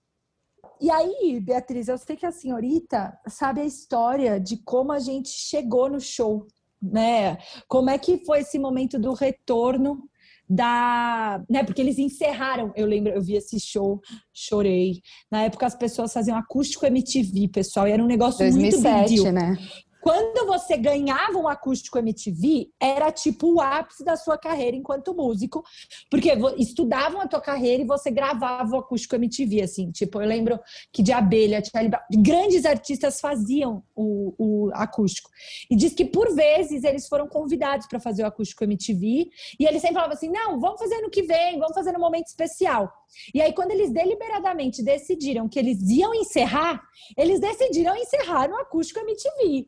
E 0.81 0.91
aí, 0.91 1.41
Beatriz, 1.41 1.89
eu 1.89 1.99
sei 1.99 2.17
que 2.17 2.25
a 2.25 2.33
senhorita 2.33 3.19
sabe 3.27 3.61
a 3.61 3.65
história 3.65 4.39
de 4.39 4.57
como 4.59 4.93
a 4.93 4.99
gente 5.01 5.29
chegou 5.29 5.91
no 5.91 6.01
show, 6.01 6.47
né? 6.81 7.37
Como 7.67 7.91
é 7.91 7.99
que 7.99 8.25
foi 8.25 8.41
esse 8.41 8.59
momento 8.59 8.99
do 8.99 9.13
retorno 9.13 10.09
da. 10.49 11.43
Né, 11.49 11.63
porque 11.63 11.83
eles 11.83 11.99
encerraram, 11.99 12.73
eu 12.75 12.87
lembro, 12.87 13.13
eu 13.13 13.23
vi 13.23 13.35
esse 13.35 13.61
show, 13.61 14.01
chorei. 14.33 15.01
Na 15.31 15.43
época 15.43 15.67
as 15.67 15.75
pessoas 15.75 16.13
faziam 16.13 16.37
acústico 16.37 16.87
MTV, 16.87 17.49
pessoal, 17.49 17.87
e 17.87 17.93
era 17.93 18.03
um 18.03 18.07
negócio 18.07 18.39
2007, 18.39 19.11
muito 19.11 19.25
big 19.25 19.33
né? 19.33 19.59
Quando 20.01 20.47
você 20.47 20.77
ganhava 20.77 21.39
um 21.39 21.49
acústico 21.49 21.99
MTV, 21.99 22.71
era 22.81 23.11
tipo 23.11 23.55
o 23.55 23.61
ápice 23.61 24.05
da 24.05 24.17
sua 24.17 24.39
carreira 24.39 24.77
enquanto 24.77 25.15
músico, 25.15 25.65
porque 26.11 26.31
estudavam 26.57 27.21
a 27.21 27.27
tua 27.27 27.41
carreira 27.41 27.83
e 27.83 27.87
você 27.87 28.11
gravava 28.11 28.77
o 28.77 28.79
acústico 28.79 29.17
MTV, 29.17 29.63
assim. 29.63 29.91
Tipo, 29.91 30.21
eu 30.23 30.27
lembro 30.27 30.59
que 30.93 31.03
de 31.03 31.13
Abelha, 31.13 31.63
grandes 32.11 32.65
artistas 32.65 33.21
faziam 33.21 33.83
o, 33.95 34.35
o 34.39 34.71
acústico. 34.75 35.31
E 35.71 35.77
diz 35.77 35.93
que 35.93 36.05
por 36.05 36.35
vezes 36.35 36.85
eles 36.85 37.09
foram 37.09 37.27
convidados 37.27 37.87
para 37.87 38.01
fazer 38.01 38.23
o 38.23 38.27
acústico 38.27 38.65
MTV 38.65 39.31
e 39.59 39.67
eles 39.67 39.81
sempre 39.81 39.97
falavam 39.97 40.15
assim: 40.15 40.31
não, 40.31 40.61
vamos 40.61 40.81
fazer 40.81 41.01
no 41.01 41.11
que 41.11 41.23
vem, 41.23 41.59
vamos 41.59 41.75
fazer 41.75 41.93
no 41.93 41.99
momento 41.99 42.27
especial. 42.27 42.93
E 43.35 43.41
aí, 43.41 43.53
quando 43.53 43.71
eles 43.71 43.91
deliberadamente 43.91 44.83
decidiram 44.83 45.49
que 45.49 45.59
eles 45.59 45.81
iam 45.89 46.15
encerrar, 46.15 46.83
eles 47.17 47.41
decidiram 47.41 47.97
encerrar 47.97 48.49
no 48.49 48.57
acústico 48.57 49.01
MTV. 49.01 49.67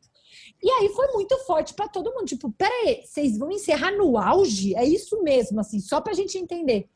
E 0.62 0.70
aí 0.70 0.88
foi 0.90 1.09
muito 1.12 1.37
forte 1.44 1.74
para 1.74 1.88
todo 1.88 2.12
mundo. 2.12 2.26
Tipo, 2.26 2.53
peraí, 2.53 3.03
vocês 3.05 3.38
vão 3.38 3.50
encerrar 3.50 3.92
no 3.92 4.18
auge? 4.18 4.74
É 4.76 4.85
isso 4.85 5.22
mesmo, 5.22 5.61
assim, 5.61 5.81
só 5.81 6.00
para 6.00 6.12
a 6.12 6.16
gente 6.16 6.38
entender. 6.38 6.88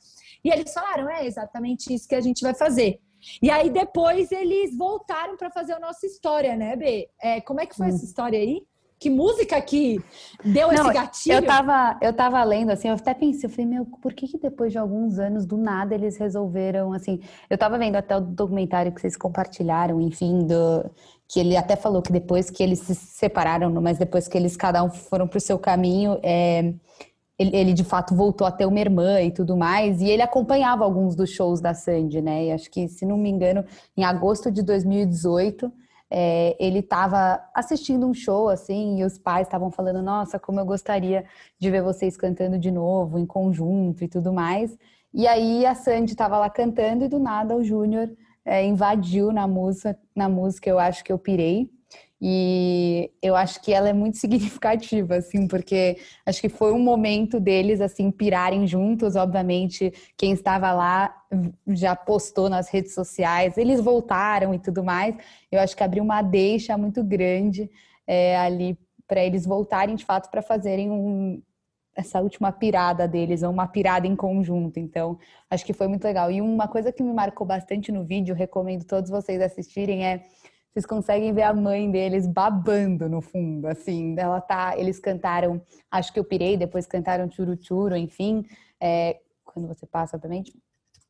E 0.44 0.50
eles 0.50 0.72
falaram, 0.72 1.09
é 1.09 1.26
exatamente 1.26 1.92
isso 1.92 2.07
que 2.07 2.14
a 2.14 2.20
gente 2.20 2.42
vai 2.42 2.54
fazer. 2.54 3.00
E 3.40 3.50
aí 3.50 3.70
depois 3.70 4.30
eles 4.30 4.76
voltaram 4.76 5.37
para 5.37 5.50
fazer 5.50 5.72
a 5.72 5.80
nossa 5.80 6.07
história, 6.07 6.54
né, 6.57 6.76
B? 6.76 7.09
É, 7.20 7.40
como 7.40 7.61
é 7.61 7.66
que 7.66 7.74
foi 7.74 7.87
hum. 7.87 7.90
essa 7.90 8.04
história 8.04 8.38
aí? 8.38 8.62
Que 9.04 9.10
música 9.10 9.60
que 9.60 10.02
deu 10.42 10.68
Não, 10.68 10.76
esse 10.76 10.94
gatilho? 10.94 11.34
Eu 11.34 11.44
tava, 11.44 11.98
eu 12.00 12.10
tava 12.14 12.42
lendo, 12.42 12.70
assim, 12.70 12.88
eu 12.88 12.94
até 12.94 13.12
pensei, 13.12 13.44
eu 13.44 13.50
falei, 13.50 13.66
meu, 13.66 13.84
por 13.84 14.14
que, 14.14 14.26
que 14.26 14.38
depois 14.38 14.72
de 14.72 14.78
alguns 14.78 15.18
anos, 15.18 15.44
do 15.44 15.58
nada, 15.58 15.94
eles 15.94 16.16
resolveram, 16.16 16.90
assim... 16.90 17.20
Eu 17.50 17.58
tava 17.58 17.76
vendo 17.76 17.96
até 17.96 18.16
o 18.16 18.20
documentário 18.22 18.90
que 18.90 18.98
vocês 18.98 19.14
compartilharam, 19.14 20.00
enfim, 20.00 20.46
do, 20.46 20.90
que 21.28 21.38
ele 21.38 21.54
até 21.54 21.76
falou 21.76 22.00
que 22.00 22.10
depois 22.10 22.48
que 22.48 22.62
eles 22.62 22.78
se 22.78 22.94
separaram, 22.94 23.70
mas 23.72 23.98
depois 23.98 24.26
que 24.26 24.38
eles 24.38 24.56
cada 24.56 24.82
um 24.82 24.88
foram 24.88 25.28
para 25.28 25.36
o 25.36 25.40
seu 25.40 25.58
caminho, 25.58 26.18
é, 26.22 26.72
ele, 27.38 27.54
ele, 27.54 27.72
de 27.74 27.84
fato 27.84 28.14
voltou 28.14 28.46
a 28.46 28.50
ter 28.50 28.64
uma 28.64 28.80
irmã 28.80 29.20
e 29.20 29.30
tudo 29.30 29.54
mais, 29.54 30.00
e 30.00 30.08
ele 30.08 30.22
acompanhava 30.22 30.82
alguns 30.82 31.14
dos 31.14 31.28
shows 31.28 31.60
da 31.60 31.74
Sandy, 31.74 32.22
né? 32.22 32.46
E 32.46 32.52
acho 32.52 32.70
que, 32.70 32.88
se 32.88 33.04
não 33.04 33.18
me 33.18 33.28
engano, 33.28 33.66
em 33.94 34.02
agosto 34.02 34.50
de 34.50 34.62
2018, 34.62 35.70
é, 36.16 36.57
ele 36.61 36.79
estava 36.79 37.44
assistindo 37.53 38.07
um 38.07 38.14
show, 38.14 38.48
assim, 38.48 39.00
e 39.00 39.05
os 39.05 39.18
pais 39.18 39.48
estavam 39.48 39.68
falando, 39.68 40.00
nossa, 40.00 40.38
como 40.38 40.61
eu 40.61 40.64
gostaria 40.64 41.24
de 41.59 41.68
ver 41.68 41.83
vocês 41.83 42.16
cantando 42.16 42.57
de 42.57 42.70
novo, 42.70 43.18
em 43.18 43.27
conjunto 43.27 44.05
e 44.05 44.07
tudo 44.07 44.33
mais. 44.33 44.79
E 45.12 45.27
aí 45.27 45.66
a 45.66 45.74
Sandy 45.74 46.12
estava 46.12 46.38
lá 46.38 46.48
cantando 46.48 47.05
e 47.05 47.09
do 47.09 47.18
nada 47.18 47.57
o 47.57 47.64
Júnior 47.64 48.09
é, 48.44 48.64
invadiu 48.64 49.33
na 49.33 49.48
música, 49.48 49.98
na 50.14 50.29
música 50.29 50.70
Eu 50.70 50.79
Acho 50.79 51.03
Que 51.03 51.12
Eu 51.12 51.18
Pirei. 51.18 51.68
E 52.26 53.10
eu 53.20 53.37
acho 53.37 53.60
que 53.60 53.70
ela 53.70 53.87
é 53.87 53.92
muito 53.92 54.16
significativa, 54.16 55.16
assim, 55.16 55.46
porque 55.46 55.98
acho 56.24 56.40
que 56.40 56.48
foi 56.48 56.72
um 56.72 56.78
momento 56.78 57.38
deles, 57.38 57.82
assim, 57.82 58.10
pirarem 58.10 58.66
juntos. 58.66 59.14
Obviamente, 59.14 59.92
quem 60.16 60.32
estava 60.32 60.72
lá 60.72 61.14
já 61.68 61.94
postou 61.94 62.48
nas 62.48 62.70
redes 62.70 62.94
sociais, 62.94 63.58
eles 63.58 63.78
voltaram 63.78 64.54
e 64.54 64.58
tudo 64.58 64.82
mais. 64.82 65.14
Eu 65.52 65.60
acho 65.60 65.76
que 65.76 65.84
abriu 65.84 66.02
uma 66.02 66.22
deixa 66.22 66.78
muito 66.78 67.04
grande 67.04 67.70
é, 68.06 68.38
ali 68.38 68.78
para 69.06 69.22
eles 69.22 69.44
voltarem, 69.44 69.94
de 69.94 70.06
fato, 70.06 70.30
para 70.30 70.40
fazerem 70.40 70.90
um, 70.90 71.42
essa 71.94 72.22
última 72.22 72.50
pirada 72.50 73.06
deles, 73.06 73.42
ou 73.42 73.50
uma 73.50 73.66
pirada 73.66 74.06
em 74.06 74.16
conjunto. 74.16 74.78
Então, 74.80 75.18
acho 75.50 75.62
que 75.62 75.74
foi 75.74 75.88
muito 75.88 76.04
legal. 76.04 76.30
E 76.30 76.40
uma 76.40 76.68
coisa 76.68 76.90
que 76.90 77.02
me 77.02 77.12
marcou 77.12 77.46
bastante 77.46 77.92
no 77.92 78.02
vídeo, 78.02 78.34
recomendo 78.34 78.84
todos 78.84 79.10
vocês 79.10 79.42
assistirem, 79.42 80.06
é 80.06 80.22
vocês 80.74 80.87
conseguem 80.87 81.32
ver 81.32 81.42
a 81.42 81.54
mãe 81.54 81.88
deles 81.88 82.26
babando 82.26 83.08
no 83.08 83.22
fundo, 83.22 83.66
assim, 83.68 84.16
ela 84.18 84.40
tá, 84.40 84.76
eles 84.76 84.98
cantaram, 84.98 85.62
acho 85.88 86.12
que 86.12 86.18
eu 86.18 86.24
pirei, 86.24 86.56
depois 86.56 86.84
cantaram 86.84 87.30
churu 87.30 87.56
churu, 87.62 87.96
enfim, 87.96 88.44
é, 88.80 89.20
quando 89.44 89.68
você 89.68 89.87
passa, 89.87 90.16
obviamente, 90.16 90.52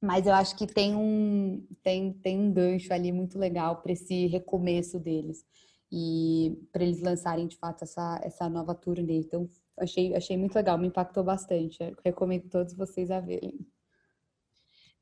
mas 0.02 0.26
eu 0.26 0.34
acho 0.34 0.54
que 0.54 0.66
tem 0.66 0.94
um, 0.94 1.66
tem, 1.82 2.12
tem 2.12 2.38
um 2.38 2.52
gancho 2.52 2.92
ali 2.92 3.10
muito 3.10 3.38
legal 3.38 3.76
para 3.76 3.92
esse 3.92 4.26
recomeço 4.26 5.00
deles 5.00 5.46
e 5.90 6.58
para 6.70 6.82
eles 6.82 7.00
lançarem 7.00 7.46
de 7.46 7.56
fato 7.56 7.84
essa, 7.84 8.20
essa 8.22 8.48
nova 8.50 8.74
turnê. 8.74 9.20
Então, 9.20 9.48
achei, 9.78 10.14
achei 10.14 10.36
muito 10.36 10.54
legal, 10.54 10.76
me 10.76 10.88
impactou 10.88 11.24
bastante. 11.24 11.78
Eu 11.80 11.96
recomendo 12.04 12.50
todos 12.50 12.74
vocês 12.74 13.10
a 13.10 13.18
verem. 13.18 13.66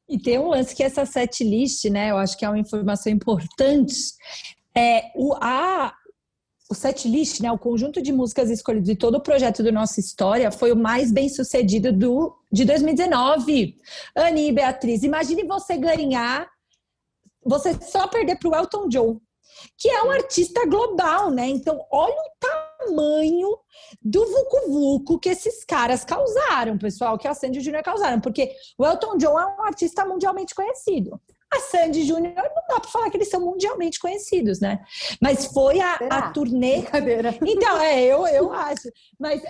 E 0.09 0.19
tem 0.19 0.38
um 0.38 0.49
lance 0.49 0.75
que 0.75 0.83
essa 0.83 1.07
set 1.07 1.43
list, 1.43 1.85
né? 1.87 2.11
Eu 2.11 2.19
acho 2.19 2.37
que 2.37 2.45
é 2.45 2.49
uma 2.49 2.59
informação 2.59 3.12
importante. 3.12 3.95
É, 4.75 5.11
o, 5.15 5.35
a, 5.35 5.95
o 6.73 6.75
set 6.75 7.07
list, 7.07 7.41
né, 7.41 7.53
o 7.53 7.59
conjunto 7.59 8.01
de 8.01 8.12
músicas 8.12 8.51
escolhidas 8.51 8.88
de 8.88 8.97
todo 8.97 9.17
o 9.17 9.23
projeto 9.23 9.62
do 9.62 9.71
Nossa 9.71 10.01
História 10.01 10.51
foi 10.51 10.73
o 10.73 10.77
mais 10.77 11.12
bem 11.12 11.29
sucedido 11.29 11.93
do, 11.93 12.35
de 12.51 12.65
2019. 12.65 13.77
Ani 14.17 14.49
e 14.49 14.53
Beatriz, 14.53 15.03
imagine 15.03 15.45
você 15.45 15.77
ganhar, 15.77 16.49
você 17.45 17.75
só 17.83 18.09
perder 18.09 18.38
para 18.38 18.49
o 18.49 18.55
Elton 18.55 18.88
John, 18.88 19.21
que 19.77 19.88
é 19.88 20.03
um 20.03 20.11
artista 20.11 20.67
global, 20.67 21.31
né? 21.31 21.47
Então, 21.47 21.79
olha 21.91 22.15
o 22.15 22.87
tamanho 22.87 23.59
do 24.00 24.24
Vucu 24.26 24.70
Vucu 24.70 25.18
que 25.18 25.28
esses 25.28 25.64
caras 25.64 26.05
causaram, 26.05 26.78
pessoal, 26.78 27.18
que 27.18 27.28
a 27.28 27.35
Sandy 27.35 27.61
Júnior 27.61 27.83
causaram, 27.83 28.20
porque 28.20 28.52
o 28.78 28.87
Elton 28.87 29.16
John 29.16 29.38
é 29.38 29.46
um 29.46 29.64
artista 29.64 30.05
mundialmente 30.05 30.55
conhecido. 30.55 31.20
A 31.52 31.61
Sandy 31.61 32.05
Júnior 32.05 32.35
não 32.35 32.62
dá 32.66 32.81
para 32.81 32.88
falar 32.88 33.11
que 33.11 33.16
eles 33.18 33.28
são 33.28 33.38
mundialmente 33.38 34.00
conhecidos, 34.00 34.59
né? 34.59 34.83
Mas 35.20 35.44
foi 35.44 35.81
a, 35.81 35.96
a 36.11 36.31
turnê. 36.31 36.83
Então, 37.46 37.78
é, 37.78 38.02
eu, 38.05 38.26
eu 38.26 38.50
acho. 38.52 38.88
Mas 39.20 39.42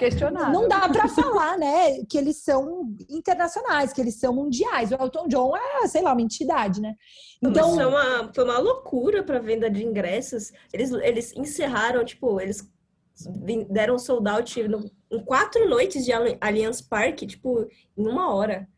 não 0.53 0.67
dá 0.67 0.89
para 0.89 1.07
falar, 1.07 1.57
né, 1.57 2.03
que 2.11 2.19
eles 2.19 2.43
são 2.43 2.93
internacionais, 3.09 3.93
que 3.93 4.01
eles 4.01 4.19
são 4.19 4.35
mundiais. 4.35 4.91
O 4.91 4.95
Elton 4.95 5.29
John 5.29 5.57
é, 5.57 5.87
sei 5.87 6.03
lá, 6.03 6.13
uma 6.13 6.21
entidade, 6.21 6.81
né? 6.81 6.97
Então, 7.41 7.75
foi 7.75 7.85
uma, 7.87 8.33
foi 8.35 8.45
uma 8.45 8.59
loucura 8.59 9.23
para 9.23 9.39
venda 9.39 9.71
de 9.71 9.85
ingressos. 9.85 10.53
Eles, 10.73 10.91
eles 10.91 11.33
encerraram, 11.37 12.05
tipo, 12.05 12.41
eles 12.41 12.69
deram 13.71 13.99
sold 13.99 14.29
out 14.29 14.61
em 14.61 15.25
quatro 15.25 15.69
noites 15.69 16.05
de 16.05 16.13
Allianz 16.13 16.81
Parque, 16.81 17.27
tipo, 17.27 17.67
em 17.97 18.07
uma 18.07 18.35
hora. 18.35 18.69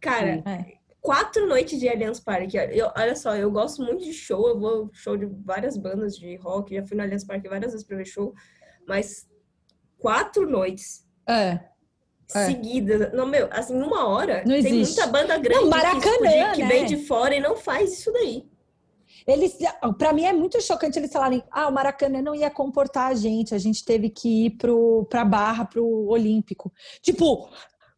Cara, 0.00 0.42
é. 0.46 0.74
quatro 1.00 1.46
noites 1.46 1.78
de 1.78 1.88
Allianz 1.88 2.20
Parque. 2.20 2.56
Eu, 2.56 2.90
olha 2.96 3.14
só, 3.16 3.36
eu 3.36 3.50
gosto 3.50 3.82
muito 3.82 4.04
de 4.04 4.12
show, 4.12 4.48
eu 4.48 4.58
vou 4.58 4.90
show 4.92 5.16
de 5.16 5.26
várias 5.26 5.76
bandas 5.76 6.16
de 6.16 6.36
rock, 6.36 6.74
já 6.74 6.86
fui 6.86 6.96
no 6.96 7.02
Allianz 7.02 7.24
Parque 7.24 7.48
várias 7.48 7.72
vezes 7.72 7.86
pra 7.86 7.96
ver 7.96 8.06
show, 8.06 8.34
mas 8.86 9.28
quatro 9.98 10.48
noites. 10.48 11.06
É. 11.28 11.70
É. 12.34 12.46
seguidas. 12.46 13.12
Não, 13.12 13.26
meu, 13.26 13.48
assim, 13.50 13.74
numa 13.74 14.06
hora, 14.06 14.44
não 14.46 14.62
tem 14.62 14.80
existe. 14.80 15.00
muita 15.00 15.06
banda 15.08 15.36
grande 15.38 15.62
não, 15.62 15.70
Maracanã, 15.70 16.00
que, 16.00 16.54
que 16.54 16.62
né? 16.62 16.68
vem 16.68 16.86
de 16.86 16.96
fora 16.98 17.34
e 17.34 17.40
não 17.40 17.56
faz 17.56 17.92
isso 17.92 18.12
daí. 18.12 18.48
Eles, 19.26 19.56
para 19.98 20.12
mim 20.12 20.24
é 20.24 20.32
muito 20.32 20.60
chocante 20.60 20.98
eles 20.98 21.12
falarem, 21.12 21.42
ah, 21.50 21.68
o 21.68 21.72
Maracanã 21.72 22.20
não 22.22 22.34
ia 22.34 22.50
comportar 22.50 23.10
a 23.10 23.14
gente, 23.14 23.54
a 23.54 23.58
gente 23.58 23.84
teve 23.84 24.10
que 24.10 24.46
ir 24.46 24.50
pro 24.50 25.06
para 25.08 25.24
Barra, 25.24 25.64
pro 25.64 25.86
Olímpico. 26.08 26.72
Tipo, 27.02 27.48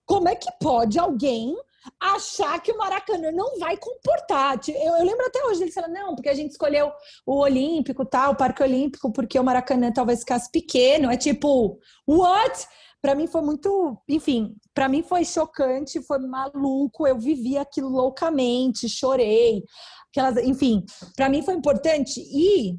como 0.05 0.29
é 0.29 0.35
que 0.35 0.51
pode 0.61 0.99
alguém 0.99 1.55
achar 1.99 2.61
que 2.61 2.73
o 2.73 2.79
Maracanã 2.79 3.33
não 3.33 3.59
vai 3.59 3.77
comportar. 3.77 4.59
Eu, 4.69 4.97
eu 4.97 5.05
lembro 5.05 5.27
até 5.27 5.45
hoje 5.45 5.63
eles 5.63 5.75
falando, 5.75 5.93
não, 5.93 6.15
porque 6.15 6.29
a 6.29 6.35
gente 6.35 6.51
escolheu 6.51 6.93
o 7.27 7.39
Olímpico, 7.41 8.05
tal, 8.05 8.33
o 8.33 8.37
Parque 8.37 8.63
Olímpico, 8.63 9.13
porque 9.13 9.39
o 9.39 9.45
Maracanã 9.45 9.93
talvez 9.93 10.21
ficasse 10.21 10.51
pequeno. 10.51 11.11
É 11.11 11.17
tipo, 11.17 11.79
what? 12.07 12.67
Para 13.03 13.17
mim 13.17 13.27
foi 13.27 13.43
muito, 13.43 13.99
enfim, 14.09 14.55
para 14.73 14.89
mim 14.89 15.03
foi 15.03 15.25
chocante, 15.25 16.01
foi 16.01 16.19
maluco. 16.21 17.07
Eu 17.07 17.19
vivi 17.19 17.59
aquilo 17.59 17.89
loucamente, 17.89 18.89
chorei 18.89 19.65
aquelas, 20.13 20.37
enfim, 20.45 20.85
para 21.17 21.29
mim 21.29 21.43
foi 21.43 21.55
importante 21.55 22.21
e 22.21 22.77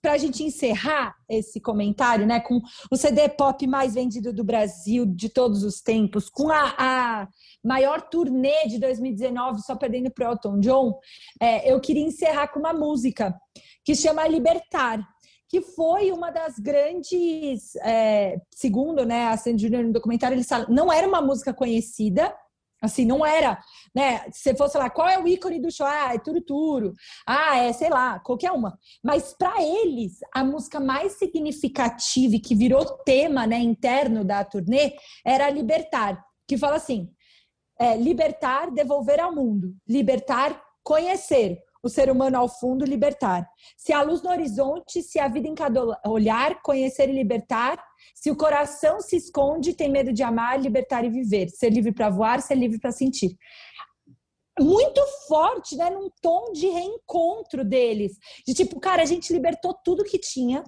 para 0.00 0.12
a 0.12 0.18
gente 0.18 0.42
encerrar 0.42 1.14
esse 1.28 1.60
comentário, 1.60 2.26
né, 2.26 2.40
com 2.40 2.60
o 2.90 2.96
CD 2.96 3.28
pop 3.28 3.66
mais 3.66 3.94
vendido 3.94 4.32
do 4.32 4.42
Brasil 4.42 5.04
de 5.04 5.28
todos 5.28 5.62
os 5.62 5.80
tempos, 5.80 6.30
com 6.30 6.50
a, 6.50 6.74
a 6.78 7.28
maior 7.62 8.00
turnê 8.08 8.66
de 8.66 8.78
2019, 8.78 9.60
só 9.60 9.76
perdendo 9.76 10.10
para 10.10 10.30
Elton 10.30 10.60
John, 10.60 10.98
é, 11.40 11.70
eu 11.70 11.80
queria 11.80 12.02
encerrar 12.02 12.48
com 12.48 12.58
uma 12.58 12.72
música 12.72 13.36
que 13.84 13.94
chama 13.94 14.26
Libertar, 14.26 15.06
que 15.48 15.60
foi 15.60 16.10
uma 16.10 16.30
das 16.30 16.58
grandes, 16.58 17.76
é, 17.76 18.40
segundo 18.54 19.04
né, 19.04 19.28
a 19.28 19.36
Sandy 19.36 19.62
Junior 19.62 19.84
no 19.84 19.92
documentário, 19.92 20.36
ele 20.36 20.46
não 20.68 20.92
era 20.92 21.06
uma 21.06 21.20
música 21.20 21.54
conhecida, 21.54 22.34
Assim, 22.82 23.06
não 23.06 23.24
era, 23.24 23.58
né? 23.94 24.26
Se 24.30 24.54
fosse 24.54 24.76
lá, 24.76 24.90
qual 24.90 25.08
é 25.08 25.18
o 25.18 25.26
ícone 25.26 25.58
do 25.58 25.72
show? 25.72 25.86
Ah, 25.86 26.14
é 26.14 26.18
Turuturo. 26.18 26.92
Ah, 27.26 27.56
é, 27.56 27.72
sei 27.72 27.88
lá, 27.88 28.20
qualquer 28.20 28.52
uma. 28.52 28.78
Mas 29.02 29.34
para 29.36 29.62
eles, 29.62 30.18
a 30.32 30.44
música 30.44 30.78
mais 30.78 31.12
significativa 31.12 32.36
e 32.36 32.40
que 32.40 32.54
virou 32.54 32.84
tema, 32.98 33.46
né, 33.46 33.58
interno 33.58 34.22
da 34.24 34.44
turnê 34.44 34.94
era 35.24 35.48
Libertar, 35.48 36.22
que 36.46 36.58
fala 36.58 36.76
assim: 36.76 37.10
é, 37.80 37.96
libertar, 37.96 38.70
devolver 38.70 39.20
ao 39.20 39.34
mundo. 39.34 39.74
Libertar, 39.88 40.62
conhecer 40.84 41.58
o 41.86 41.90
ser 41.90 42.10
humano 42.10 42.36
ao 42.36 42.48
fundo, 42.48 42.84
libertar. 42.84 43.48
Se 43.76 43.92
há 43.92 44.02
luz 44.02 44.22
no 44.22 44.30
horizonte, 44.30 45.02
se 45.02 45.18
há 45.18 45.28
vida 45.28 45.48
em 45.48 45.54
cada 45.54 45.80
olhar, 46.06 46.60
conhecer 46.62 47.08
e 47.08 47.12
libertar. 47.12 47.82
Se 48.14 48.30
o 48.30 48.36
coração 48.36 49.00
se 49.00 49.16
esconde, 49.16 49.74
tem 49.74 49.90
medo 49.90 50.12
de 50.12 50.22
amar, 50.22 50.60
libertar 50.60 51.04
e 51.04 51.10
viver. 51.10 51.48
Ser 51.50 51.70
livre 51.70 51.92
para 51.92 52.10
voar, 52.10 52.42
ser 52.42 52.54
livre 52.54 52.78
para 52.78 52.92
sentir. 52.92 53.36
Muito 54.58 55.00
forte, 55.28 55.76
né? 55.76 55.90
Num 55.90 56.08
tom 56.22 56.52
de 56.52 56.66
reencontro 56.66 57.64
deles. 57.64 58.16
De 58.46 58.54
tipo, 58.54 58.80
cara, 58.80 59.02
a 59.02 59.06
gente 59.06 59.32
libertou 59.32 59.74
tudo 59.84 60.04
que 60.04 60.18
tinha, 60.18 60.64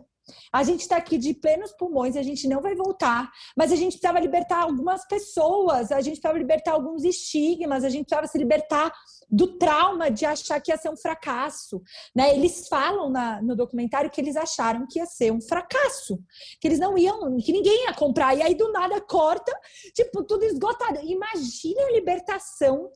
a 0.53 0.63
gente 0.63 0.81
está 0.81 0.97
aqui 0.97 1.19
de 1.19 1.35
plenos 1.35 1.73
pulmões, 1.73 2.17
a 2.17 2.23
gente 2.23 2.49
não 2.49 2.61
vai 2.61 2.75
voltar, 2.75 3.31
mas 3.57 3.73
a 3.73 3.77
gente 3.77 3.93
precisava 3.93 4.21
libertar 4.21 4.63
algumas 4.63 5.07
pessoas, 5.07 5.93
a 5.93 6.01
gente 6.01 6.21
precisava 6.21 6.39
libertar 6.39 6.73
alguns 6.73 7.05
estigmas, 7.05 7.85
a 7.85 7.89
gente 7.89 8.07
precisava 8.07 8.27
se 8.27 8.39
libertar 8.39 8.93
do 9.31 9.59
trauma 9.59 10.11
de 10.11 10.25
achar 10.25 10.61
que 10.61 10.71
ia 10.71 10.77
ser 10.77 10.91
um 10.91 10.97
fracasso. 10.97 11.83
Né? 12.15 12.35
Eles 12.35 12.67
falam 12.69 13.11
na, 13.11 13.43
no 13.43 13.55
documentário 13.55 14.11
que 14.11 14.21
eles 14.21 14.37
acharam 14.37 14.87
que 14.89 14.99
ia 14.99 15.07
ser 15.07 15.33
um 15.33 15.41
fracasso, 15.41 16.19
que 16.61 16.69
eles 16.69 16.79
não 16.79 16.97
iam, 16.97 17.37
que 17.39 17.53
ninguém 17.53 17.85
ia 17.85 17.95
comprar, 17.95 18.35
e 18.35 18.43
aí 18.43 18.55
do 18.55 18.73
nada 18.73 19.01
corta, 19.01 19.53
tipo, 19.95 20.25
tudo 20.25 20.45
esgotado. 20.45 21.01
Imagina 21.03 21.83
a 21.83 21.93
libertação 21.93 22.91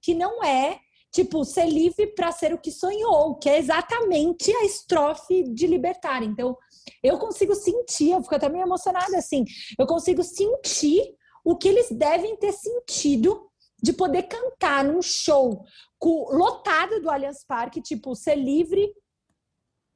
que 0.00 0.14
não 0.14 0.42
é 0.42 0.78
tipo, 1.12 1.44
ser 1.44 1.66
livre 1.66 2.06
para 2.14 2.32
ser 2.32 2.54
o 2.54 2.58
que 2.58 2.72
sonhou, 2.72 3.36
que 3.36 3.48
é 3.48 3.58
exatamente 3.58 4.50
a 4.56 4.64
estrofe 4.64 5.44
de 5.44 5.66
libertar. 5.66 6.22
Então, 6.22 6.56
eu 7.02 7.18
consigo 7.18 7.54
sentir, 7.54 8.12
eu 8.12 8.22
fico 8.22 8.34
até 8.34 8.48
meio 8.48 8.64
emocionada 8.64 9.16
assim, 9.16 9.44
eu 9.78 9.86
consigo 9.86 10.22
sentir 10.24 11.14
o 11.44 11.56
que 11.56 11.68
eles 11.68 11.90
devem 11.90 12.36
ter 12.36 12.52
sentido 12.52 13.48
de 13.82 13.92
poder 13.92 14.22
cantar 14.22 14.84
num 14.84 15.02
show 15.02 15.64
lotado 16.30 17.00
do 17.00 17.10
Allianz 17.10 17.44
Parque, 17.46 17.82
tipo, 17.82 18.14
ser 18.14 18.36
livre, 18.36 18.92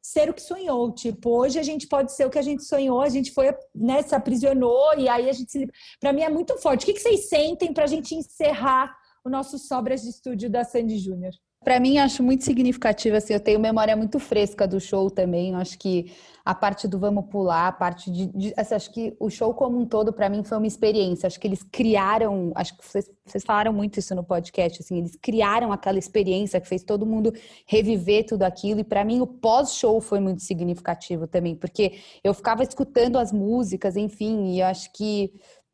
ser 0.02 0.28
o 0.28 0.34
que 0.34 0.42
sonhou. 0.42 0.92
Tipo, 0.92 1.30
hoje 1.30 1.58
a 1.58 1.62
gente 1.62 1.86
pode 1.88 2.12
ser 2.12 2.26
o 2.26 2.30
que 2.30 2.38
a 2.38 2.42
gente 2.42 2.64
sonhou, 2.64 3.00
a 3.00 3.08
gente 3.08 3.32
foi, 3.32 3.52
né, 3.74 4.02
se 4.02 4.14
aprisionou 4.14 4.96
e 4.98 5.08
aí 5.08 5.28
a 5.28 5.32
gente 5.32 5.50
se. 5.50 5.66
Para 6.00 6.12
mim 6.12 6.22
é 6.22 6.28
muito 6.28 6.56
forte. 6.58 6.82
O 6.82 6.86
que, 6.86 6.94
que 6.94 7.00
vocês 7.00 7.28
sentem 7.28 7.72
para 7.72 7.84
a 7.84 7.88
gente 7.88 8.14
encerrar 8.14 8.94
o 9.26 9.30
nosso 9.30 9.58
Sobras 9.58 10.02
de 10.02 10.10
Estúdio 10.10 10.48
da 10.48 10.62
Sandy 10.62 10.98
Júnior. 10.98 11.32
Para 11.64 11.80
mim, 11.80 11.98
acho 11.98 12.22
muito 12.22 12.44
significativo, 12.44 13.16
assim, 13.16 13.32
eu 13.32 13.40
tenho 13.40 13.58
memória 13.58 13.96
muito 13.96 14.20
fresca 14.20 14.68
do 14.68 14.78
show 14.78 15.10
também, 15.10 15.52
acho 15.56 15.76
que 15.76 16.12
a 16.44 16.54
parte 16.54 16.86
do 16.86 16.96
vamos 16.96 17.26
pular, 17.28 17.66
a 17.66 17.72
parte 17.72 18.08
de, 18.08 18.26
de 18.26 18.54
assim, 18.56 18.74
acho 18.76 18.92
que 18.92 19.16
o 19.18 19.28
show 19.28 19.52
como 19.52 19.76
um 19.76 19.84
todo 19.84 20.12
para 20.12 20.28
mim 20.28 20.44
foi 20.44 20.58
uma 20.58 20.66
experiência, 20.66 21.26
acho 21.26 21.40
que 21.40 21.48
eles 21.48 21.64
criaram, 21.64 22.52
acho 22.54 22.76
que 22.76 22.86
vocês, 22.86 23.10
vocês 23.24 23.42
falaram 23.42 23.72
muito 23.72 23.98
isso 23.98 24.14
no 24.14 24.22
podcast, 24.22 24.80
assim, 24.80 24.98
eles 24.98 25.16
criaram 25.20 25.72
aquela 25.72 25.98
experiência 25.98 26.60
que 26.60 26.68
fez 26.68 26.84
todo 26.84 27.04
mundo 27.04 27.32
reviver 27.66 28.24
tudo 28.26 28.44
aquilo, 28.44 28.78
e 28.78 28.84
para 28.84 29.04
mim 29.04 29.20
o 29.20 29.26
pós-show 29.26 30.00
foi 30.00 30.20
muito 30.20 30.42
significativo 30.42 31.26
também, 31.26 31.56
porque 31.56 31.98
eu 32.22 32.32
ficava 32.32 32.62
escutando 32.62 33.18
as 33.18 33.32
músicas, 33.32 33.96
enfim, 33.96 34.52
e 34.52 34.60
eu 34.60 34.66
acho 34.66 34.92
que 34.92 35.32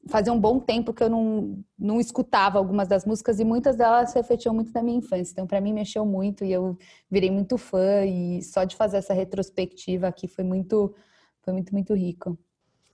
fazia 0.09 0.33
um 0.33 0.41
bom 0.41 0.59
tempo 0.59 0.93
que 0.93 1.03
eu 1.03 1.09
não, 1.09 1.63
não 1.79 2.01
escutava 2.01 2.59
algumas 2.59 2.89
das 2.89 3.05
músicas 3.05 3.39
e 3.39 3.45
muitas 3.45 3.77
delas 3.77 4.13
refletiam 4.13 4.55
muito 4.55 4.73
da 4.73 4.83
minha 4.83 4.99
infância. 4.99 5.33
Então, 5.33 5.47
para 5.47 5.61
mim, 5.61 5.73
mexeu 5.73 6.05
muito 6.05 6.45
e 6.45 6.53
eu 6.53 6.77
virei 7.11 7.31
muito 7.31 7.57
fã. 7.57 8.05
E 8.05 8.43
só 8.43 8.65
de 8.65 8.77
fazer 8.77 8.99
essa 8.99 9.15
retrospectiva 9.15 10.09
aqui 10.09 10.27
foi 10.27 10.45
muito, 10.45 10.95
foi 11.43 11.53
muito, 11.53 11.73
muito 11.73 11.95
rico. 11.95 12.39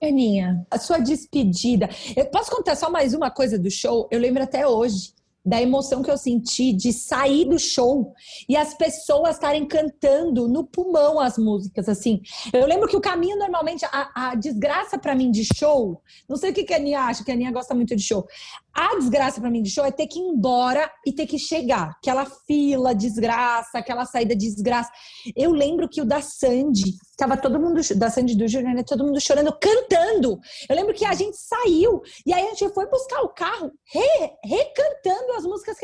Aninha, 0.01 0.65
a 0.71 0.77
sua 0.77 0.99
despedida. 0.99 1.89
Eu 2.15 2.27
posso 2.27 2.51
contar 2.51 2.75
só 2.75 2.89
mais 2.89 3.13
uma 3.13 3.29
coisa 3.29 3.59
do 3.59 3.69
show? 3.69 4.07
Eu 4.11 4.19
lembro 4.19 4.41
até 4.41 4.65
hoje 4.65 5.13
da 5.45 5.61
emoção 5.61 6.01
que 6.01 6.11
eu 6.11 6.17
senti 6.17 6.73
de 6.73 6.91
sair 6.91 7.45
do 7.45 7.57
show 7.57 8.13
e 8.47 8.57
as 8.57 8.73
pessoas 8.73 9.35
estarem 9.35 9.65
cantando 9.65 10.47
no 10.47 10.65
pulmão 10.65 11.19
as 11.19 11.37
músicas, 11.37 11.87
assim. 11.87 12.21
Eu 12.51 12.65
lembro 12.65 12.87
que 12.87 12.97
o 12.97 13.01
caminho, 13.01 13.37
normalmente, 13.37 13.85
a, 13.85 14.29
a 14.31 14.35
desgraça 14.35 14.97
para 14.97 15.15
mim 15.15 15.31
de 15.31 15.45
show, 15.55 16.01
não 16.27 16.35
sei 16.35 16.51
o 16.51 16.53
que, 16.53 16.63
que 16.63 16.73
a 16.73 16.77
Aninha 16.77 17.01
acha, 17.01 17.23
que 17.23 17.31
a 17.31 17.33
Aninha 17.33 17.51
gosta 17.51 17.73
muito 17.73 17.95
de 17.95 18.03
show. 18.03 18.27
A 18.73 18.95
desgraça 18.95 19.41
para 19.41 19.49
mim 19.49 19.61
de 19.61 19.69
show 19.69 19.83
é 19.83 19.91
ter 19.91 20.07
que 20.07 20.19
ir 20.19 20.21
embora 20.21 20.89
e 21.05 21.11
ter 21.11 21.25
que 21.25 21.37
chegar. 21.37 21.91
Aquela 21.97 22.25
fila, 22.25 22.93
desgraça, 22.93 23.77
aquela 23.77 24.05
saída 24.05 24.35
desgraça. 24.35 24.89
Eu 25.35 25.51
lembro 25.51 25.89
que 25.89 26.01
o 26.01 26.05
da 26.05 26.21
Sandy, 26.21 26.93
tava 27.17 27.35
todo 27.35 27.59
mundo, 27.59 27.81
da 27.95 28.09
Sandy 28.09 28.35
do 28.35 28.47
Júnior, 28.47 28.73
né, 28.73 28.83
todo 28.83 29.03
mundo 29.03 29.19
chorando, 29.19 29.51
cantando. 29.59 30.39
Eu 30.69 30.75
lembro 30.75 30.93
que 30.93 31.03
a 31.03 31.13
gente 31.13 31.37
saiu 31.37 32.01
e 32.25 32.33
aí 32.33 32.45
a 32.45 32.53
gente 32.53 32.73
foi 32.73 32.87
buscar 32.87 33.21
o 33.21 33.29
carro 33.29 33.71
re, 33.91 34.31
recantando 34.43 34.88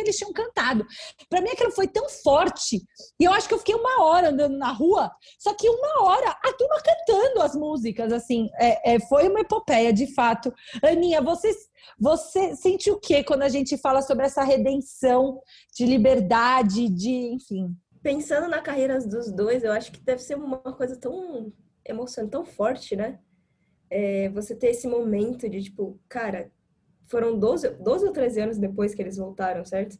eles 0.05 0.17
tinham 0.17 0.33
cantado. 0.33 0.85
Para 1.29 1.41
mim 1.41 1.49
aquilo 1.49 1.71
foi 1.71 1.87
tão 1.87 2.07
forte. 2.09 2.81
E 3.19 3.23
eu 3.23 3.33
acho 3.33 3.47
que 3.47 3.53
eu 3.53 3.59
fiquei 3.59 3.75
uma 3.75 4.03
hora 4.03 4.29
andando 4.29 4.57
na 4.57 4.71
rua, 4.71 5.11
só 5.39 5.53
que 5.53 5.69
uma 5.69 6.03
hora 6.03 6.29
a 6.29 6.53
turma 6.53 6.81
cantando 6.81 7.41
as 7.41 7.55
músicas, 7.55 8.11
assim. 8.11 8.49
É, 8.59 8.95
é, 8.95 8.99
foi 9.07 9.29
uma 9.29 9.41
epopeia, 9.41 9.91
de 9.91 10.13
fato. 10.13 10.53
Aninha, 10.83 11.21
vocês 11.21 11.55
você 11.99 12.55
sente 12.55 12.89
o 12.89 12.99
que 12.99 13.23
quando 13.23 13.43
a 13.43 13.49
gente 13.49 13.77
fala 13.77 14.01
sobre 14.01 14.25
essa 14.25 14.43
redenção 14.43 15.41
de 15.73 15.85
liberdade, 15.85 16.89
de, 16.89 17.33
enfim? 17.33 17.75
Pensando 18.01 18.47
na 18.47 18.61
carreira 18.61 18.99
dos 18.99 19.31
dois, 19.31 19.63
eu 19.63 19.71
acho 19.71 19.91
que 19.91 19.99
deve 19.99 20.21
ser 20.21 20.35
uma 20.35 20.57
coisa 20.57 20.97
tão 20.97 21.53
emocionante, 21.85 22.31
tão 22.31 22.45
forte, 22.45 22.95
né? 22.95 23.19
É, 23.89 24.29
você 24.29 24.55
ter 24.55 24.67
esse 24.67 24.87
momento 24.87 25.47
de, 25.47 25.63
tipo, 25.63 25.99
cara, 26.09 26.51
foram 27.07 27.37
12, 27.37 27.69
12 27.69 28.05
ou 28.05 28.11
13 28.11 28.41
anos 28.41 28.57
depois 28.57 28.93
que 28.93 29.01
eles 29.01 29.17
voltaram, 29.17 29.63
certo? 29.65 29.97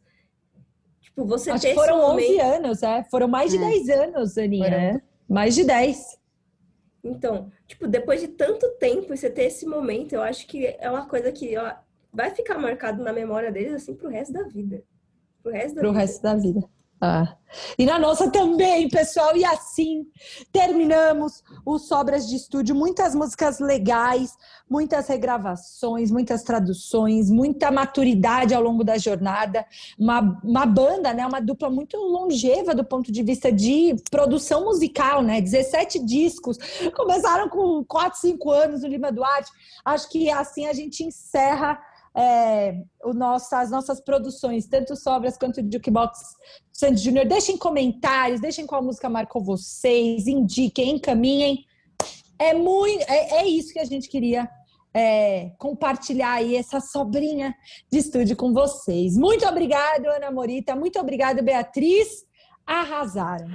Tipo, 1.00 1.24
você 1.24 1.50
Acho 1.50 1.62
ter 1.62 1.74
foram 1.74 1.98
esse 1.98 2.06
momento... 2.06 2.30
11 2.30 2.40
anos, 2.40 2.82
é? 2.82 3.04
Foram 3.04 3.28
mais 3.28 3.50
de 3.50 3.58
é. 3.58 3.60
10 3.60 3.88
anos, 3.90 4.38
Aninha. 4.38 4.92
Foram. 4.92 5.02
Mais 5.28 5.54
de 5.54 5.64
10. 5.64 6.18
Então, 7.02 7.50
tipo, 7.66 7.86
depois 7.86 8.20
de 8.20 8.28
tanto 8.28 8.68
tempo 8.78 9.16
você 9.16 9.30
ter 9.30 9.44
esse 9.44 9.66
momento, 9.66 10.12
eu 10.12 10.22
acho 10.22 10.46
que 10.46 10.66
é 10.66 10.90
uma 10.90 11.06
coisa 11.06 11.30
que 11.30 11.56
ó, 11.56 11.74
vai 12.12 12.30
ficar 12.30 12.58
marcado 12.58 13.02
na 13.02 13.12
memória 13.12 13.52
deles 13.52 13.72
assim 13.74 13.94
pro 13.94 14.08
resto 14.08 14.32
da 14.32 14.42
vida. 14.42 14.82
Pro 15.42 15.52
resto 15.52 15.76
da 15.76 15.80
pro 15.80 15.90
vida. 15.90 16.00
resto 16.00 16.22
da 16.22 16.34
vida. 16.34 16.60
Ah. 17.00 17.36
E 17.78 17.84
na 17.84 17.98
nossa 17.98 18.30
também, 18.30 18.88
pessoal. 18.88 19.36
E 19.36 19.44
assim 19.44 20.06
terminamos 20.52 21.42
o 21.64 21.78
Sobras 21.78 22.26
de 22.26 22.36
Estúdio. 22.36 22.74
Muitas 22.74 23.14
músicas 23.14 23.60
legais, 23.60 24.36
muitas 24.68 25.06
regravações, 25.06 26.10
muitas 26.10 26.42
traduções, 26.42 27.30
muita 27.30 27.70
maturidade 27.70 28.54
ao 28.54 28.62
longo 28.62 28.82
da 28.82 28.96
jornada. 28.96 29.66
Uma, 29.98 30.40
uma 30.42 30.66
banda, 30.66 31.12
né? 31.12 31.26
Uma 31.26 31.40
dupla 31.40 31.68
muito 31.70 31.96
longeva 31.98 32.74
do 32.74 32.84
ponto 32.84 33.12
de 33.12 33.22
vista 33.22 33.52
de 33.52 33.94
produção 34.10 34.64
musical, 34.64 35.22
né? 35.22 35.40
17 35.40 35.98
discos. 36.04 36.58
Começaram 36.94 37.48
com 37.48 37.84
4, 37.84 38.20
5 38.20 38.50
anos 38.50 38.82
no 38.82 38.88
Lima 38.88 39.12
Duarte. 39.12 39.50
Acho 39.84 40.08
que 40.08 40.30
assim 40.30 40.66
a 40.66 40.72
gente 40.72 41.04
encerra 41.04 41.78
é, 42.16 42.74
o 43.04 43.12
nosso, 43.12 43.54
as 43.54 43.70
nossas 43.70 44.00
produções, 44.00 44.66
tanto 44.66 44.96
Sobras 44.96 45.36
quanto 45.36 45.60
Jukebox 45.60 46.18
Sandy 46.72 47.02
Júnior. 47.02 47.26
Deixem 47.26 47.58
comentários, 47.58 48.40
deixem 48.40 48.66
qual 48.66 48.82
música 48.82 49.10
marcou 49.10 49.44
vocês, 49.44 50.26
indiquem, 50.26 50.96
encaminhem. 50.96 51.64
É, 52.38 52.54
muito, 52.54 53.02
é, 53.02 53.40
é 53.40 53.46
isso 53.46 53.72
que 53.72 53.78
a 53.78 53.84
gente 53.84 54.08
queria 54.08 54.48
é, 54.94 55.50
compartilhar 55.58 56.32
aí 56.32 56.56
essa 56.56 56.80
sobrinha 56.80 57.54
de 57.92 57.98
estúdio 57.98 58.34
com 58.34 58.54
vocês. 58.54 59.14
Muito 59.14 59.46
obrigado, 59.46 60.06
Ana 60.06 60.30
Morita. 60.30 60.74
Muito 60.74 60.98
obrigado, 60.98 61.42
Beatriz. 61.42 62.24
Arrasaram. 62.66 63.46